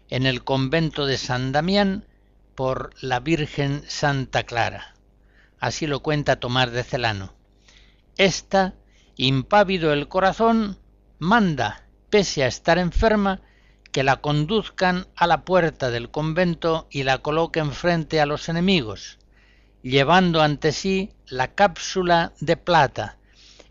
en 0.10 0.26
el 0.26 0.43
convento 0.43 1.06
de 1.06 1.18
San 1.18 1.54
Damián 1.54 2.06
por 2.54 2.89
la 2.99 3.22
Virgen 3.22 3.82
Santa 3.88 4.43
Clara. 4.43 4.93
Así 5.58 5.88
lo 5.88 6.01
cuenta 6.01 6.38
Tomás 6.38 6.74
de 6.74 6.84
Celano. 6.84 7.34
Esta, 8.18 8.74
impávido 9.16 9.93
el 9.93 10.10
corazón, 10.10 10.80
manda, 11.18 11.88
pese 12.10 12.43
a 12.43 12.47
estar 12.47 12.78
enferma, 12.78 13.39
que 13.93 14.04
la 14.04 14.18
conduzcan 14.18 15.08
a 15.16 15.28
la 15.28 15.45
puerta 15.45 15.91
del 15.91 16.12
convento 16.12 16.89
y 16.91 17.04
la 17.04 17.20
coloquen 17.20 17.72
frente 17.72 18.20
a 18.20 18.26
los 18.26 18.49
enemigos, 18.49 19.18
llevando 19.84 20.41
ante 20.41 20.71
sí 20.71 21.11
la 21.27 21.53
cápsula 21.53 22.34
de 22.39 22.57
plata, 22.57 23.17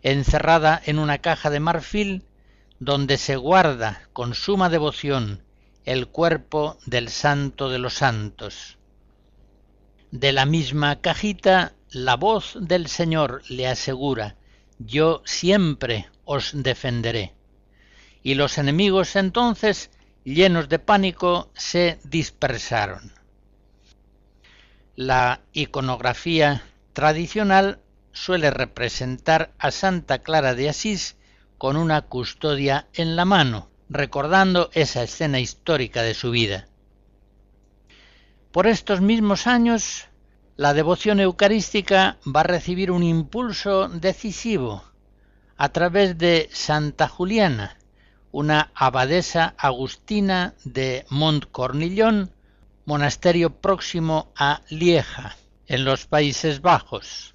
encerrada 0.03 0.81
en 0.85 0.99
una 0.99 1.17
caja 1.17 1.49
de 1.49 1.59
marfil, 1.59 2.23
donde 2.79 3.17
se 3.17 3.35
guarda 3.35 4.03
con 4.13 4.35
suma 4.35 4.69
devoción 4.69 5.43
el 5.85 6.07
cuerpo 6.07 6.77
del 6.85 7.09
santo 7.09 7.69
de 7.69 7.79
los 7.79 7.95
santos. 7.95 8.77
De 10.11 10.31
la 10.31 10.45
misma 10.45 11.01
cajita, 11.01 11.73
la 11.89 12.15
voz 12.15 12.57
del 12.59 12.87
Señor 12.87 13.41
le 13.49 13.67
asegura, 13.67 14.35
yo 14.77 15.23
siempre 15.25 16.09
os 16.25 16.51
defenderé. 16.53 17.33
Y 18.21 18.35
los 18.35 18.57
enemigos 18.57 19.15
entonces, 19.15 19.89
llenos 20.23 20.69
de 20.69 20.79
pánico, 20.79 21.51
se 21.55 21.99
dispersaron. 22.03 23.11
La 24.95 25.41
iconografía 25.53 26.61
tradicional 26.93 27.79
suele 28.11 28.51
representar 28.51 29.51
a 29.57 29.71
Santa 29.71 30.19
Clara 30.19 30.53
de 30.53 30.69
Asís 30.69 31.17
con 31.57 31.77
una 31.77 32.03
custodia 32.03 32.87
en 32.93 33.15
la 33.15 33.25
mano, 33.25 33.71
recordando 33.89 34.69
esa 34.73 35.01
escena 35.01 35.39
histórica 35.39 36.03
de 36.03 36.13
su 36.13 36.29
vida. 36.29 36.67
Por 38.51 38.67
estos 38.67 39.01
mismos 39.01 39.47
años, 39.47 40.09
la 40.57 40.75
devoción 40.75 41.19
eucarística 41.19 42.19
va 42.23 42.41
a 42.41 42.43
recibir 42.43 42.91
un 42.91 43.01
impulso 43.01 43.89
decisivo 43.89 44.83
a 45.57 45.69
través 45.69 46.19
de 46.19 46.49
Santa 46.51 47.07
Juliana, 47.07 47.79
una 48.31 48.69
abadesa 48.75 49.55
agustina 49.57 50.53
de 50.65 51.07
Montcornillon, 51.09 52.29
monasterio 52.85 53.61
próximo 53.61 54.33
a 54.35 54.61
Lieja, 54.69 55.37
en 55.67 55.85
los 55.85 56.05
Países 56.05 56.59
Bajos. 56.61 57.33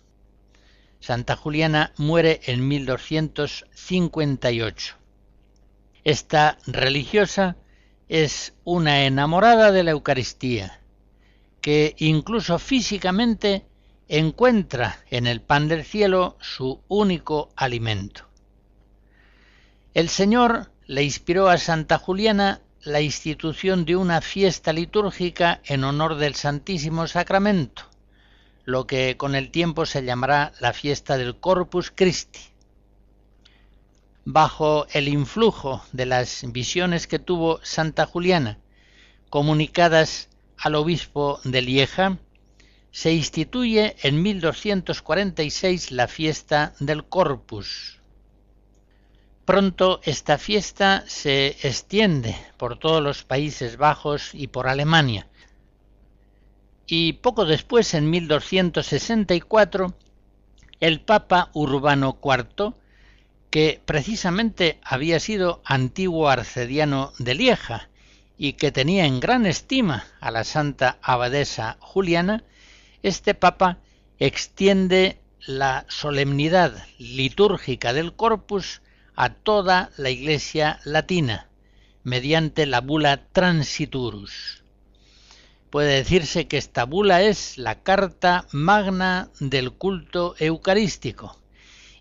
Santa 1.00 1.36
Juliana 1.36 1.94
muere 1.96 2.40
en 2.44 2.68
1258. 2.68 4.96
Esta 6.04 6.58
religiosa 6.66 7.56
es 8.08 8.52
una 8.64 9.04
enamorada 9.04 9.72
de 9.72 9.84
la 9.84 9.92
Eucaristía, 9.92 10.80
que 11.60 11.94
incluso 11.98 12.58
físicamente 12.58 13.64
encuentra 14.08 14.98
en 15.10 15.26
el 15.26 15.40
pan 15.40 15.68
del 15.68 15.84
cielo 15.84 16.36
su 16.40 16.82
único 16.88 17.50
alimento. 17.56 18.26
El 19.94 20.08
Señor 20.08 20.70
le 20.86 21.04
inspiró 21.04 21.48
a 21.48 21.58
Santa 21.58 21.98
Juliana 21.98 22.60
la 22.88 23.00
institución 23.00 23.84
de 23.84 23.96
una 23.96 24.20
fiesta 24.20 24.72
litúrgica 24.72 25.60
en 25.64 25.84
honor 25.84 26.16
del 26.16 26.34
Santísimo 26.34 27.06
Sacramento, 27.06 27.82
lo 28.64 28.86
que 28.86 29.16
con 29.16 29.34
el 29.34 29.50
tiempo 29.50 29.86
se 29.86 30.02
llamará 30.02 30.52
la 30.60 30.72
fiesta 30.72 31.16
del 31.16 31.38
Corpus 31.38 31.92
Christi 31.94 32.40
bajo 34.30 34.86
el 34.92 35.08
influjo 35.08 35.82
de 35.92 36.04
las 36.04 36.44
visiones 36.52 37.06
que 37.06 37.18
tuvo 37.18 37.60
Santa 37.62 38.04
Juliana, 38.04 38.58
comunicadas 39.30 40.28
al 40.58 40.74
obispo 40.74 41.40
de 41.44 41.62
Lieja, 41.62 42.18
se 42.90 43.14
instituye 43.14 43.96
en 44.02 44.20
1246 44.20 45.92
la 45.92 46.08
fiesta 46.08 46.74
del 46.78 47.06
Corpus. 47.06 47.97
Pronto 49.48 50.00
esta 50.04 50.36
fiesta 50.36 51.04
se 51.06 51.56
extiende 51.62 52.36
por 52.58 52.78
todos 52.78 53.02
los 53.02 53.24
Países 53.24 53.78
Bajos 53.78 54.34
y 54.34 54.48
por 54.48 54.68
Alemania. 54.68 55.26
Y 56.86 57.14
poco 57.14 57.46
después, 57.46 57.94
en 57.94 58.10
1264, 58.10 59.94
el 60.80 61.00
Papa 61.00 61.48
Urbano 61.54 62.18
IV, 62.22 62.74
que 63.48 63.80
precisamente 63.86 64.80
había 64.84 65.18
sido 65.18 65.62
antiguo 65.64 66.28
arcediano 66.28 67.14
de 67.18 67.34
Lieja 67.34 67.88
y 68.36 68.52
que 68.52 68.70
tenía 68.70 69.06
en 69.06 69.18
gran 69.18 69.46
estima 69.46 70.04
a 70.20 70.30
la 70.30 70.44
santa 70.44 70.98
abadesa 71.00 71.78
Juliana, 71.80 72.44
este 73.02 73.32
Papa 73.32 73.78
extiende 74.18 75.18
la 75.40 75.86
solemnidad 75.88 76.84
litúrgica 76.98 77.94
del 77.94 78.12
corpus 78.12 78.82
a 79.20 79.30
toda 79.30 79.90
la 79.96 80.10
Iglesia 80.10 80.78
latina, 80.84 81.48
mediante 82.04 82.66
la 82.66 82.80
bula 82.80 83.26
Transiturus. 83.32 84.62
Puede 85.70 85.96
decirse 85.96 86.46
que 86.46 86.56
esta 86.56 86.84
bula 86.84 87.22
es 87.22 87.58
la 87.58 87.82
carta 87.82 88.46
magna 88.52 89.28
del 89.40 89.72
culto 89.72 90.36
eucarístico 90.38 91.36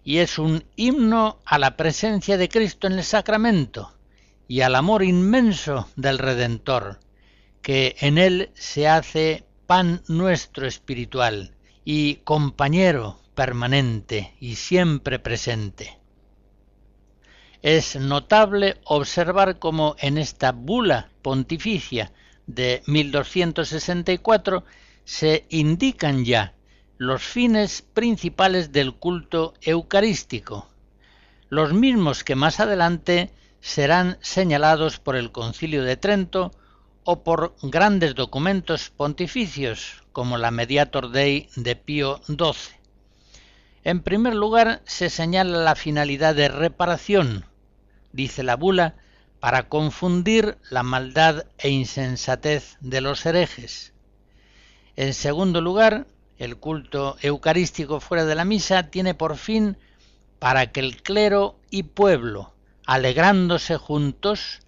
y 0.03 0.20
es 0.20 0.38
un 0.38 0.63
himno 0.76 1.39
a 1.43 1.57
la 1.57 1.76
presencia 1.76 2.38
de 2.38 2.49
Cristo 2.49 2.86
en 2.86 2.93
el 2.93 3.03
sacramento 3.03 3.91
y 4.47 4.61
al 4.61 4.76
amor 4.76 5.03
inmenso 5.03 5.89
del 5.95 6.20
Redentor, 6.20 6.99
que 7.63 7.95
en 7.99 8.20
él 8.20 8.51
se 8.53 8.88
hace 8.88 9.43
pan 9.65 10.03
nuestro 10.07 10.68
espiritual 10.68 11.55
y 11.84 12.18
compañero 12.18 13.20
permanente 13.34 14.36
y 14.39 14.53
siempre 14.53 15.18
presente. 15.18 15.97
Es 17.62 17.95
notable 17.95 18.78
observar 18.86 19.58
cómo 19.58 19.95
en 19.99 20.18
esta 20.18 20.51
bula 20.51 21.10
pontificia 21.22 22.12
de 22.45 22.84
1264 22.86 24.64
se 25.05 25.45
indican 25.49 26.24
ya 26.24 26.53
los 26.97 27.24
fines 27.24 27.82
principales 27.82 28.72
del 28.72 28.93
culto 28.93 29.53
eucarístico, 29.62 30.68
los 31.49 31.74
mismos 31.74 32.24
que 32.24 32.36
más 32.36 32.60
adelante 32.60 33.32
serán 33.60 34.18
señalados 34.22 34.99
por 34.99 35.16
el 35.16 35.32
Concilio 35.32 35.84
de 35.84 35.97
Trento 35.97 36.51
o 37.03 37.24
por 37.24 37.55
grandes 37.62 38.16
documentos 38.16 38.89
pontificios 38.89 40.03
como 40.12 40.38
la 40.38 40.51
Mediator 40.51 41.10
Dei 41.10 41.49
de 41.55 41.76
Pío 41.76 42.20
XII. 42.28 42.78
En 43.84 44.01
primer 44.01 44.36
lugar, 44.36 44.82
se 44.86 45.10
señala 45.10 45.60
la 45.60 45.76
finalidad 45.76 46.36
de 46.36 46.49
reparación, 46.49 47.45
dice 48.18 48.43
la 48.43 48.55
bula, 48.55 48.95
para 49.39 49.70
confundir 49.70 50.57
la 50.72 50.82
maldad 50.82 51.45
e 51.59 51.70
insensatez 51.70 52.76
de 52.82 52.99
los 52.99 53.26
herejes. 53.26 53.93
En 54.95 55.13
segundo 55.13 55.61
lugar, 55.61 56.07
el 56.39 56.57
culto 56.57 57.18
eucarístico 57.22 57.99
fuera 57.99 58.26
de 58.26 58.34
la 58.34 58.43
misa 58.43 58.89
tiene 58.89 59.13
por 59.13 59.38
fin 59.38 59.78
para 60.39 60.72
que 60.72 60.80
el 60.80 61.01
clero 61.03 61.59
y 61.70 61.84
pueblo, 61.84 62.53
alegrándose 62.88 63.78
juntos, 63.78 64.61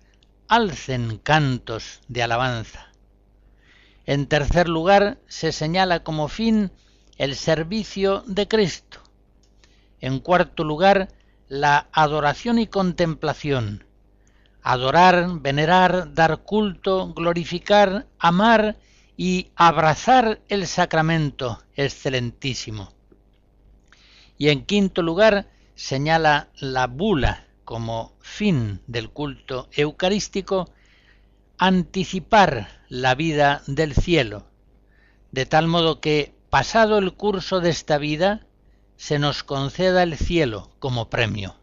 alcen 0.47 1.17
cantos 1.17 2.01
de 2.07 2.21
alabanza. 2.21 2.91
En 4.05 4.27
tercer 4.27 4.69
lugar, 4.69 5.17
se 5.27 5.51
señala 5.51 6.03
como 6.03 6.27
fin 6.27 6.71
el 7.17 7.35
servicio 7.35 8.23
de 8.27 8.47
Cristo. 8.47 8.99
En 10.01 10.19
cuarto 10.19 10.63
lugar, 10.63 11.09
la 11.49 11.89
adoración 11.91 12.59
y 12.59 12.67
contemplación. 12.67 13.83
Adorar, 14.61 15.41
venerar, 15.41 16.13
dar 16.13 16.43
culto, 16.43 17.13
glorificar, 17.13 18.07
amar 18.19 18.77
y 19.17 19.51
abrazar 19.55 20.41
el 20.47 20.67
sacramento 20.67 21.61
excelentísimo. 21.75 22.93
Y 24.37 24.49
en 24.49 24.63
quinto 24.65 25.01
lugar 25.01 25.47
señala 25.75 26.49
la 26.59 26.87
bula 26.87 27.47
como 27.65 28.13
fin 28.19 28.81
del 28.87 29.09
culto 29.09 29.69
eucarístico, 29.71 30.71
anticipar 31.57 32.67
la 32.89 33.15
vida 33.15 33.63
del 33.67 33.93
cielo, 33.93 34.47
de 35.31 35.45
tal 35.45 35.67
modo 35.67 35.99
que, 35.99 36.33
pasado 36.49 36.97
el 36.97 37.13
curso 37.13 37.59
de 37.59 37.69
esta 37.69 37.97
vida, 37.97 38.47
se 38.99 39.17
nos 39.17 39.43
conceda 39.43 40.03
el 40.03 40.17
cielo 40.17 40.71
como 40.79 41.09
premio. 41.09 41.55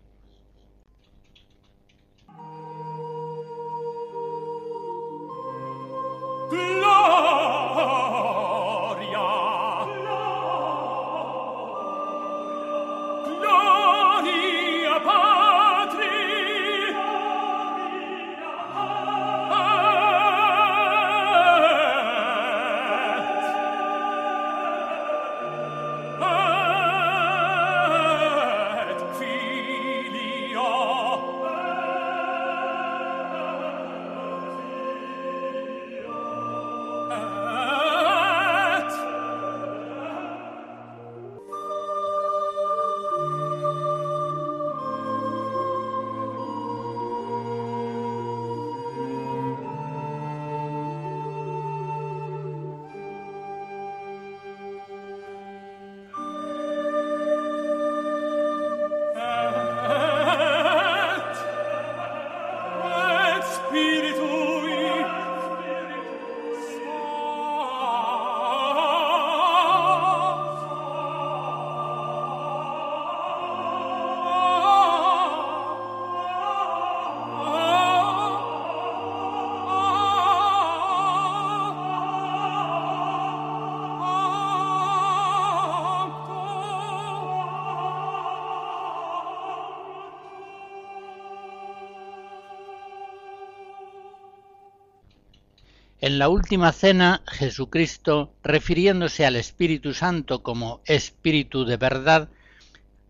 En 95.98 96.18
la 96.18 96.28
última 96.28 96.72
cena, 96.72 97.22
Jesucristo, 97.26 98.34
refiriéndose 98.42 99.24
al 99.24 99.34
Espíritu 99.34 99.94
Santo 99.94 100.42
como 100.42 100.82
Espíritu 100.84 101.64
de 101.64 101.78
verdad, 101.78 102.28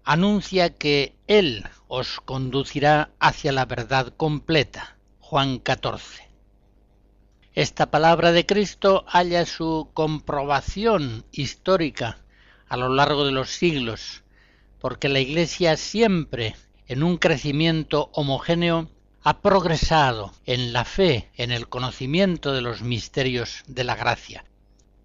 anuncia 0.05 0.71
que 0.71 1.17
Él 1.27 1.65
os 1.89 2.21
conducirá 2.21 3.11
hacia 3.19 3.51
la 3.51 3.65
verdad 3.65 4.15
completa. 4.17 4.97
Juan 5.19 5.59
14. 5.59 6.29
Esta 7.55 7.91
palabra 7.91 8.31
de 8.31 8.47
Cristo 8.47 9.05
halla 9.09 9.47
su 9.47 9.91
comprobación 9.93 11.25
histórica 11.33 12.19
a 12.69 12.77
lo 12.77 12.89
largo 12.89 13.25
de 13.25 13.33
los 13.33 13.51
siglos, 13.51 14.23
porque 14.79 15.09
la 15.09 15.19
Iglesia 15.19 15.77
siempre, 15.77 16.55
en 16.87 17.03
un 17.03 17.17
crecimiento 17.17 18.11
homogéneo, 18.13 18.89
ha 19.29 19.41
progresado 19.41 20.33
en 20.45 20.73
la 20.73 20.85
fe, 20.85 21.31
en 21.35 21.51
el 21.51 21.69
conocimiento 21.69 22.53
de 22.53 22.61
los 22.61 22.83
misterios 22.83 23.65
de 23.67 23.83
la 23.83 23.97
gracia. 23.97 24.45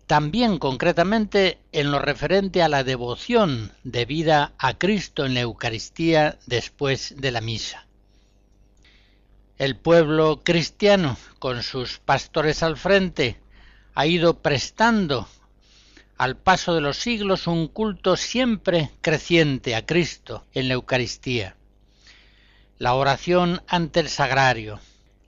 También 0.05 0.59
concretamente 0.59 1.57
en 1.71 1.89
lo 1.89 1.97
referente 1.97 2.61
a 2.61 2.69
la 2.69 2.83
devoción 2.83 3.71
debida 3.83 4.53
a 4.59 4.77
Cristo 4.77 5.25
en 5.25 5.33
la 5.33 5.39
Eucaristía 5.39 6.37
después 6.45 7.15
de 7.17 7.31
la 7.31 7.41
misa. 7.41 7.87
El 9.57 9.75
pueblo 9.75 10.41
cristiano, 10.43 11.17
con 11.39 11.63
sus 11.63 11.97
pastores 11.97 12.61
al 12.61 12.77
frente, 12.77 13.39
ha 13.95 14.05
ido 14.05 14.37
prestando 14.43 15.27
al 16.19 16.37
paso 16.37 16.75
de 16.75 16.81
los 16.81 16.97
siglos 16.97 17.47
un 17.47 17.67
culto 17.67 18.15
siempre 18.15 18.91
creciente 19.01 19.75
a 19.75 19.83
Cristo 19.83 20.45
en 20.53 20.67
la 20.67 20.75
Eucaristía. 20.75 21.55
La 22.81 22.95
oración 22.95 23.61
ante 23.67 23.99
el 23.99 24.09
sagrario, 24.09 24.79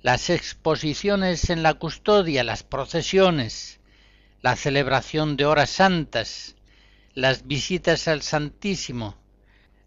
las 0.01 0.31
exposiciones 0.31 1.51
en 1.51 1.61
la 1.61 1.75
custodia, 1.75 2.43
las 2.43 2.63
procesiones, 2.63 3.79
la 4.41 4.55
celebración 4.55 5.37
de 5.37 5.45
horas 5.45 5.69
santas, 5.69 6.55
las 7.13 7.45
visitas 7.45 8.07
al 8.07 8.23
Santísimo, 8.23 9.17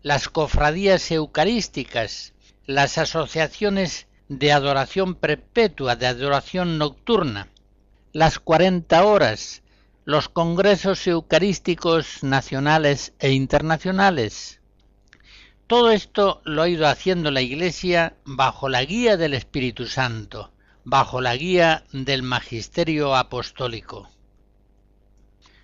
las 0.03 0.29
cofradías 0.29 1.11
eucarísticas, 1.11 2.35
las 2.67 2.99
asociaciones 2.99 4.07
de 4.29 4.53
adoración 4.53 5.17
perpetua, 5.17 5.97
de 5.97 6.07
adoración 6.07 6.79
nocturna, 6.79 7.49
las 8.13 8.39
cuarenta 8.39 9.05
horas, 9.05 9.65
los 10.05 10.29
congresos 10.29 11.05
eucarísticos 11.09 12.23
nacionales 12.23 13.13
e 13.19 13.33
internacionales. 13.33 14.61
Todo 15.67 15.91
esto 15.91 16.43
lo 16.45 16.63
ha 16.63 16.69
ido 16.69 16.87
haciendo 16.87 17.33
la 17.33 17.41
Iglesia 17.41 18.17
bajo 18.25 18.69
la 18.69 18.85
guía 18.85 19.17
del 19.17 19.35
Espíritu 19.35 19.87
Santo, 19.87 20.53
bajo 20.85 21.21
la 21.21 21.35
guía 21.35 21.83
del 21.93 22.23
Magisterio 22.23 23.17
Apostólico. 23.17 24.09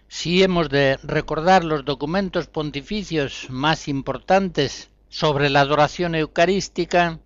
Si 0.09 0.43
hemos 0.43 0.69
de 0.71 0.99
recordar 1.05 1.63
los 1.63 1.85
documentos 1.85 2.49
pontificios 2.49 3.47
más 3.49 3.87
importantes 3.87 4.91
sobre 5.09 5.49
la 5.51 5.61
adoración 5.61 6.17
eucarística, 6.17 7.21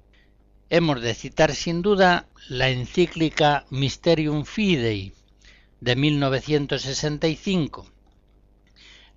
hemos 0.69 1.01
de 1.01 1.15
citar 1.15 1.55
sin 1.55 1.81
duda 1.81 2.29
la 2.51 2.69
encíclica 2.69 3.65
Mysterium 3.71 4.45
Fidei, 4.45 5.15
de 5.81 5.97
1965, 5.97 7.87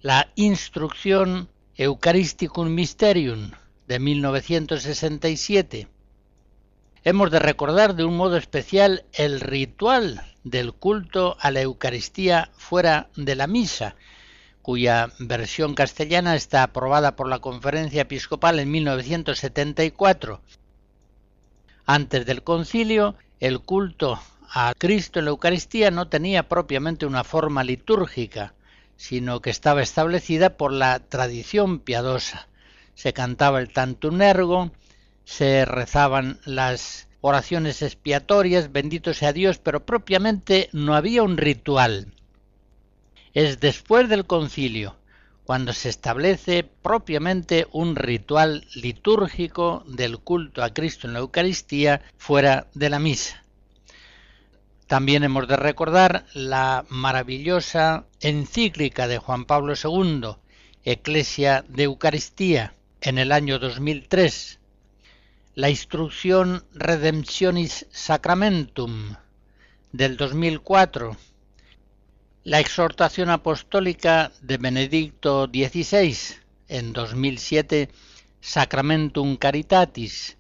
la 0.02 0.32
Instrucción 0.36 1.50
Eucharisticum 1.82 2.68
Mysterium 2.68 3.52
de 3.88 4.00
1967. 4.00 5.88
Hemos 7.06 7.32
de 7.32 7.40
recordar 7.40 7.96
de 7.96 8.04
un 8.04 8.18
modo 8.18 8.36
especial 8.36 9.06
el 9.14 9.40
ritual 9.40 10.22
del 10.44 10.74
culto 10.74 11.38
a 11.40 11.52
la 11.52 11.62
Eucaristía 11.62 12.50
fuera 12.58 13.08
de 13.16 13.34
la 13.36 13.48
misa, 13.48 13.96
cuya 14.62 15.14
versión 15.20 15.74
castellana 15.74 16.36
está 16.36 16.64
aprobada 16.64 17.16
por 17.16 17.30
la 17.30 17.40
Conferencia 17.40 18.02
Episcopal 18.02 18.60
en 18.60 18.72
1974. 18.72 20.42
Antes 21.86 22.26
del 22.26 22.44
concilio, 22.44 23.16
el 23.40 23.62
culto 23.62 24.20
a 24.52 24.74
Cristo 24.78 25.20
en 25.20 25.26
la 25.26 25.32
Eucaristía 25.32 25.92
no 25.92 26.10
tenía 26.10 26.50
propiamente 26.50 27.06
una 27.06 27.24
forma 27.24 27.64
litúrgica, 27.64 28.54
sino 29.00 29.40
que 29.40 29.50
estaba 29.50 29.82
establecida 29.82 30.58
por 30.58 30.74
la 30.74 31.00
tradición 31.00 31.80
piadosa. 31.80 32.50
Se 32.96 33.14
cantaba 33.14 33.62
el 33.62 33.72
Tantum 33.72 34.22
Ergo, 34.22 34.72
se 35.24 35.64
rezaban 35.64 36.42
las 36.44 37.08
oraciones 37.22 37.82
expiatorias, 37.82 38.74
bendito 38.74 39.14
sea 39.14 39.32
Dios, 39.32 39.58
pero 39.58 39.86
propiamente 39.86 40.68
no 40.74 40.96
había 40.96 41.24
un 41.24 41.38
ritual. 41.38 42.14
Es 43.34 43.62
después 43.62 44.10
del 44.10 44.26
concilio 44.26 44.98
cuando 45.46 45.72
se 45.72 45.88
establece 45.88 46.64
propiamente 46.64 47.68
un 47.72 47.96
ritual 47.96 48.68
litúrgico 48.76 49.86
del 49.88 50.20
culto 50.20 50.62
a 50.62 50.74
Cristo 50.74 51.08
en 51.08 51.14
la 51.14 51.20
Eucaristía 51.20 52.02
fuera 52.18 52.68
de 52.74 52.90
la 52.90 53.00
misa. 53.00 53.39
También 54.90 55.24
hemos 55.24 55.48
de 55.48 55.56
recordar 55.56 56.26
la 56.34 56.84
maravillosa 56.90 58.08
encíclica 58.22 59.08
de 59.08 59.20
Juan 59.20 59.46
Pablo 59.46 59.76
II, 59.76 60.32
Eclesia 60.84 61.64
de 61.68 61.84
Eucaristía, 61.84 62.74
en 63.00 63.20
el 63.20 63.32
año 63.32 63.60
2003, 63.60 64.58
la 65.54 65.70
instrucción 65.70 66.64
Redemptionis 66.74 67.86
Sacramentum 67.92 69.14
del 69.92 70.18
2004, 70.18 71.16
la 72.46 72.60
exhortación 72.60 73.30
apostólica 73.30 74.32
de 74.42 74.58
Benedicto 74.58 75.46
XVI 75.46 76.18
en 76.68 76.94
2007, 76.94 77.90
Sacramentum 78.42 79.38
Caritatis. 79.38 80.36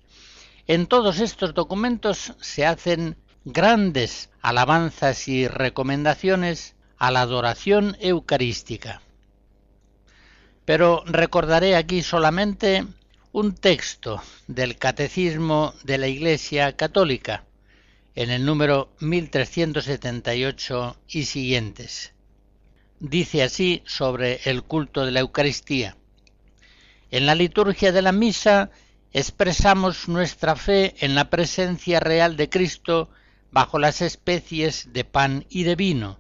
En 0.66 0.88
todos 0.88 1.20
estos 1.20 1.54
documentos 1.54 2.34
se 2.42 2.66
hacen 2.66 3.16
grandes 3.52 4.30
alabanzas 4.42 5.28
y 5.28 5.48
recomendaciones 5.48 6.76
a 6.98 7.12
la 7.12 7.22
adoración 7.22 7.98
eucarística. 8.00 9.02
Pero 10.66 11.04
recordaré 11.06 11.76
aquí 11.76 12.04
solamente 12.04 12.86
un 13.32 13.56
texto 13.56 14.22
del 14.48 14.78
Catecismo 14.78 15.74
de 15.84 15.98
la 15.98 16.08
Iglesia 16.08 16.76
Católica, 16.76 17.46
en 18.16 18.30
el 18.32 18.46
número 18.46 18.92
1378 19.00 20.98
y 21.08 21.26
siguientes. 21.26 22.14
Dice 23.00 23.44
así 23.44 23.82
sobre 23.86 24.42
el 24.44 24.64
culto 24.64 25.06
de 25.06 25.12
la 25.12 25.22
Eucaristía. 25.22 25.96
En 27.12 27.26
la 27.26 27.34
liturgia 27.34 27.92
de 27.92 28.02
la 28.02 28.12
misa 28.12 28.70
expresamos 29.14 30.08
nuestra 30.08 30.56
fe 30.56 30.96
en 31.00 31.16
la 31.16 31.30
presencia 31.30 32.00
real 32.00 32.36
de 32.36 32.50
Cristo 32.50 33.10
bajo 33.52 33.80
las 33.80 34.02
especies 34.02 34.94
de 34.94 35.04
pan 35.04 35.46
y 35.50 35.64
de 35.64 35.76
vino, 35.76 36.20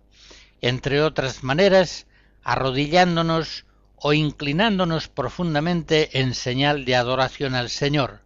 entre 0.62 1.02
otras 1.02 1.44
maneras, 1.44 2.08
arrodillándonos 2.44 3.66
o 3.96 4.14
inclinándonos 4.14 5.08
profundamente 5.08 6.20
en 6.20 6.34
señal 6.34 6.86
de 6.86 6.96
adoración 6.96 7.56
al 7.56 7.70
Señor. 7.70 8.22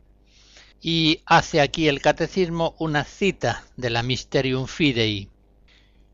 Y 0.82 1.22
hace 1.26 1.62
aquí 1.62 1.88
el 1.88 2.02
catecismo 2.02 2.76
una 2.78 3.04
cita 3.04 3.64
de 3.78 3.90
la 3.90 4.04
Mysterium 4.04 4.68
Fidei. 4.68 5.30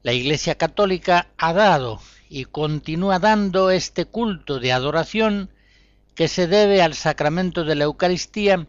La 0.03 0.13
Iglesia 0.13 0.55
Católica 0.55 1.27
ha 1.37 1.53
dado 1.53 1.99
y 2.29 2.45
continúa 2.45 3.19
dando 3.19 3.71
este 3.71 4.05
culto 4.05 4.59
de 4.59 4.71
adoración 4.71 5.49
que 6.15 6.27
se 6.27 6.47
debe 6.47 6.81
al 6.81 6.93
sacramento 6.93 7.63
de 7.63 7.75
la 7.75 7.85
Eucaristía 7.85 8.67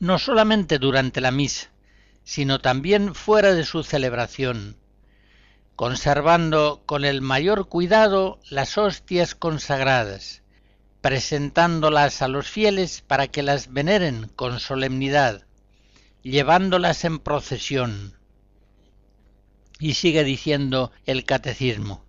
no 0.00 0.18
solamente 0.18 0.78
durante 0.78 1.20
la 1.20 1.30
misa, 1.30 1.70
sino 2.24 2.60
también 2.60 3.14
fuera 3.14 3.54
de 3.54 3.64
su 3.64 3.82
celebración, 3.82 4.76
conservando 5.76 6.82
con 6.86 7.04
el 7.04 7.20
mayor 7.20 7.68
cuidado 7.68 8.38
las 8.48 8.78
hostias 8.78 9.34
consagradas, 9.34 10.42
presentándolas 11.00 12.22
a 12.22 12.28
los 12.28 12.48
fieles 12.48 13.02
para 13.02 13.26
que 13.28 13.42
las 13.42 13.72
veneren 13.72 14.30
con 14.36 14.60
solemnidad, 14.60 15.46
llevándolas 16.22 17.04
en 17.04 17.18
procesión. 17.18 18.16
Y 19.80 19.94
sigue 19.94 20.22
diciendo 20.22 20.92
el 21.06 21.24
catecismo, 21.24 22.04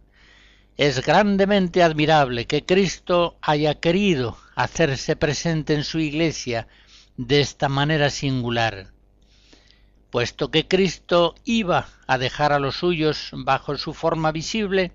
es 0.78 1.04
grandemente 1.04 1.82
admirable 1.82 2.46
que 2.46 2.66
Cristo 2.66 3.38
haya 3.42 3.80
querido 3.80 4.38
hacerse 4.56 5.16
presente 5.16 5.74
en 5.74 5.84
su 5.84 6.00
iglesia 6.00 6.68
de 7.18 7.42
esta 7.42 7.70
manera 7.70 8.10
singular 8.10 8.93
puesto 10.14 10.52
que 10.52 10.68
Cristo 10.68 11.34
iba 11.44 11.90
a 12.06 12.20
dejar 12.20 12.54
a 12.54 12.60
los 12.60 12.76
suyos 12.76 13.32
bajo 13.34 13.76
su 13.80 13.96
forma 13.96 14.32
visible, 14.32 14.92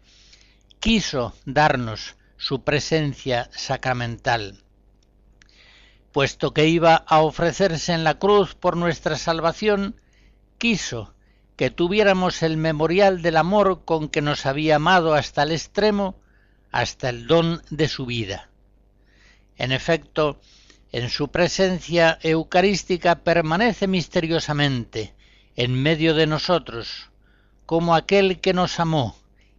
quiso 0.79 1.35
darnos 1.45 2.15
su 2.37 2.63
presencia 2.63 3.51
sacramental. 3.53 4.63
Puesto 6.13 6.55
que 6.55 6.69
iba 6.69 6.95
a 6.95 7.19
ofrecerse 7.19 7.95
en 7.95 8.05
la 8.05 8.21
cruz 8.21 8.55
por 8.55 8.77
nuestra 8.77 9.17
salvación, 9.17 10.01
quiso 10.57 11.15
que 11.57 11.71
tuviéramos 11.71 12.45
el 12.45 12.57
memorial 12.57 13.21
del 13.21 13.39
amor 13.39 13.85
con 13.85 14.09
que 14.09 14.23
nos 14.23 14.47
había 14.47 14.77
amado 14.77 15.15
hasta 15.15 15.43
el 15.43 15.51
extremo, 15.51 16.15
hasta 16.71 17.09
el 17.09 17.27
don 17.27 17.61
de 17.71 17.89
su 17.89 18.07
vida. 18.07 18.51
En 19.57 19.73
efecto, 19.73 20.41
en 20.93 21.11
su 21.11 21.29
presencia 21.29 22.19
eucarística 22.23 23.17
permanece 23.17 23.87
misteriosamente 23.87 25.15
en 25.57 25.75
medio 25.75 26.15
de 26.15 26.27
nosotros, 26.27 27.11
como 27.67 27.95
aquel 27.95 28.41
que 28.41 28.55
nos 28.55 28.81
amó 28.81 29.17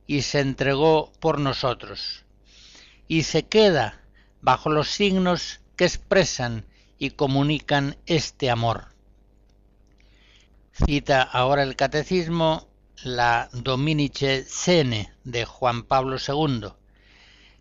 y 0.07 0.23
se 0.23 0.39
entregó 0.39 1.11
por 1.19 1.39
nosotros, 1.39 2.25
y 3.07 3.23
se 3.23 3.45
queda 3.45 4.01
bajo 4.41 4.69
los 4.69 4.89
signos 4.89 5.59
que 5.75 5.85
expresan 5.85 6.65
y 6.97 7.11
comunican 7.11 7.97
este 8.05 8.49
amor. 8.49 8.87
Cita 10.71 11.21
ahora 11.21 11.63
el 11.63 11.75
catecismo 11.75 12.67
la 13.03 13.49
Dominice 13.53 14.43
Cene 14.43 15.13
de 15.23 15.45
Juan 15.45 15.83
Pablo 15.83 16.17
II 16.17 16.78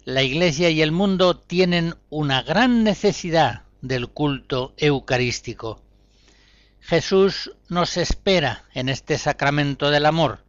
la 0.04 0.22
Iglesia 0.22 0.70
y 0.70 0.82
el 0.82 0.92
mundo 0.92 1.36
tienen 1.36 1.94
una 2.10 2.42
gran 2.42 2.84
necesidad 2.84 3.62
del 3.82 4.08
culto 4.08 4.74
eucarístico. 4.76 5.82
Jesús 6.80 7.52
nos 7.68 7.96
espera 7.96 8.64
en 8.74 8.88
este 8.88 9.18
sacramento 9.18 9.90
del 9.90 10.06
amor. 10.06 10.44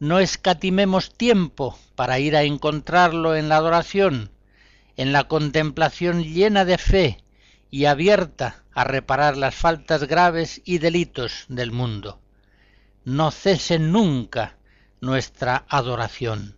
no 0.00 0.20
escatimemos 0.20 1.12
tiempo 1.16 1.76
para 1.96 2.18
ir 2.20 2.36
a 2.36 2.44
encontrarlo 2.44 3.34
en 3.34 3.48
la 3.48 3.56
adoración, 3.56 4.30
en 4.96 5.12
la 5.12 5.24
contemplación 5.24 6.22
llena 6.22 6.64
de 6.64 6.78
fe 6.78 7.24
y 7.70 7.86
abierta 7.86 8.62
a 8.72 8.84
reparar 8.84 9.36
las 9.36 9.54
faltas 9.54 10.04
graves 10.04 10.60
y 10.64 10.78
delitos 10.78 11.46
del 11.48 11.72
mundo. 11.72 12.20
No 13.04 13.30
cese 13.30 13.78
nunca 13.78 14.56
nuestra 15.00 15.64
adoración. 15.68 16.57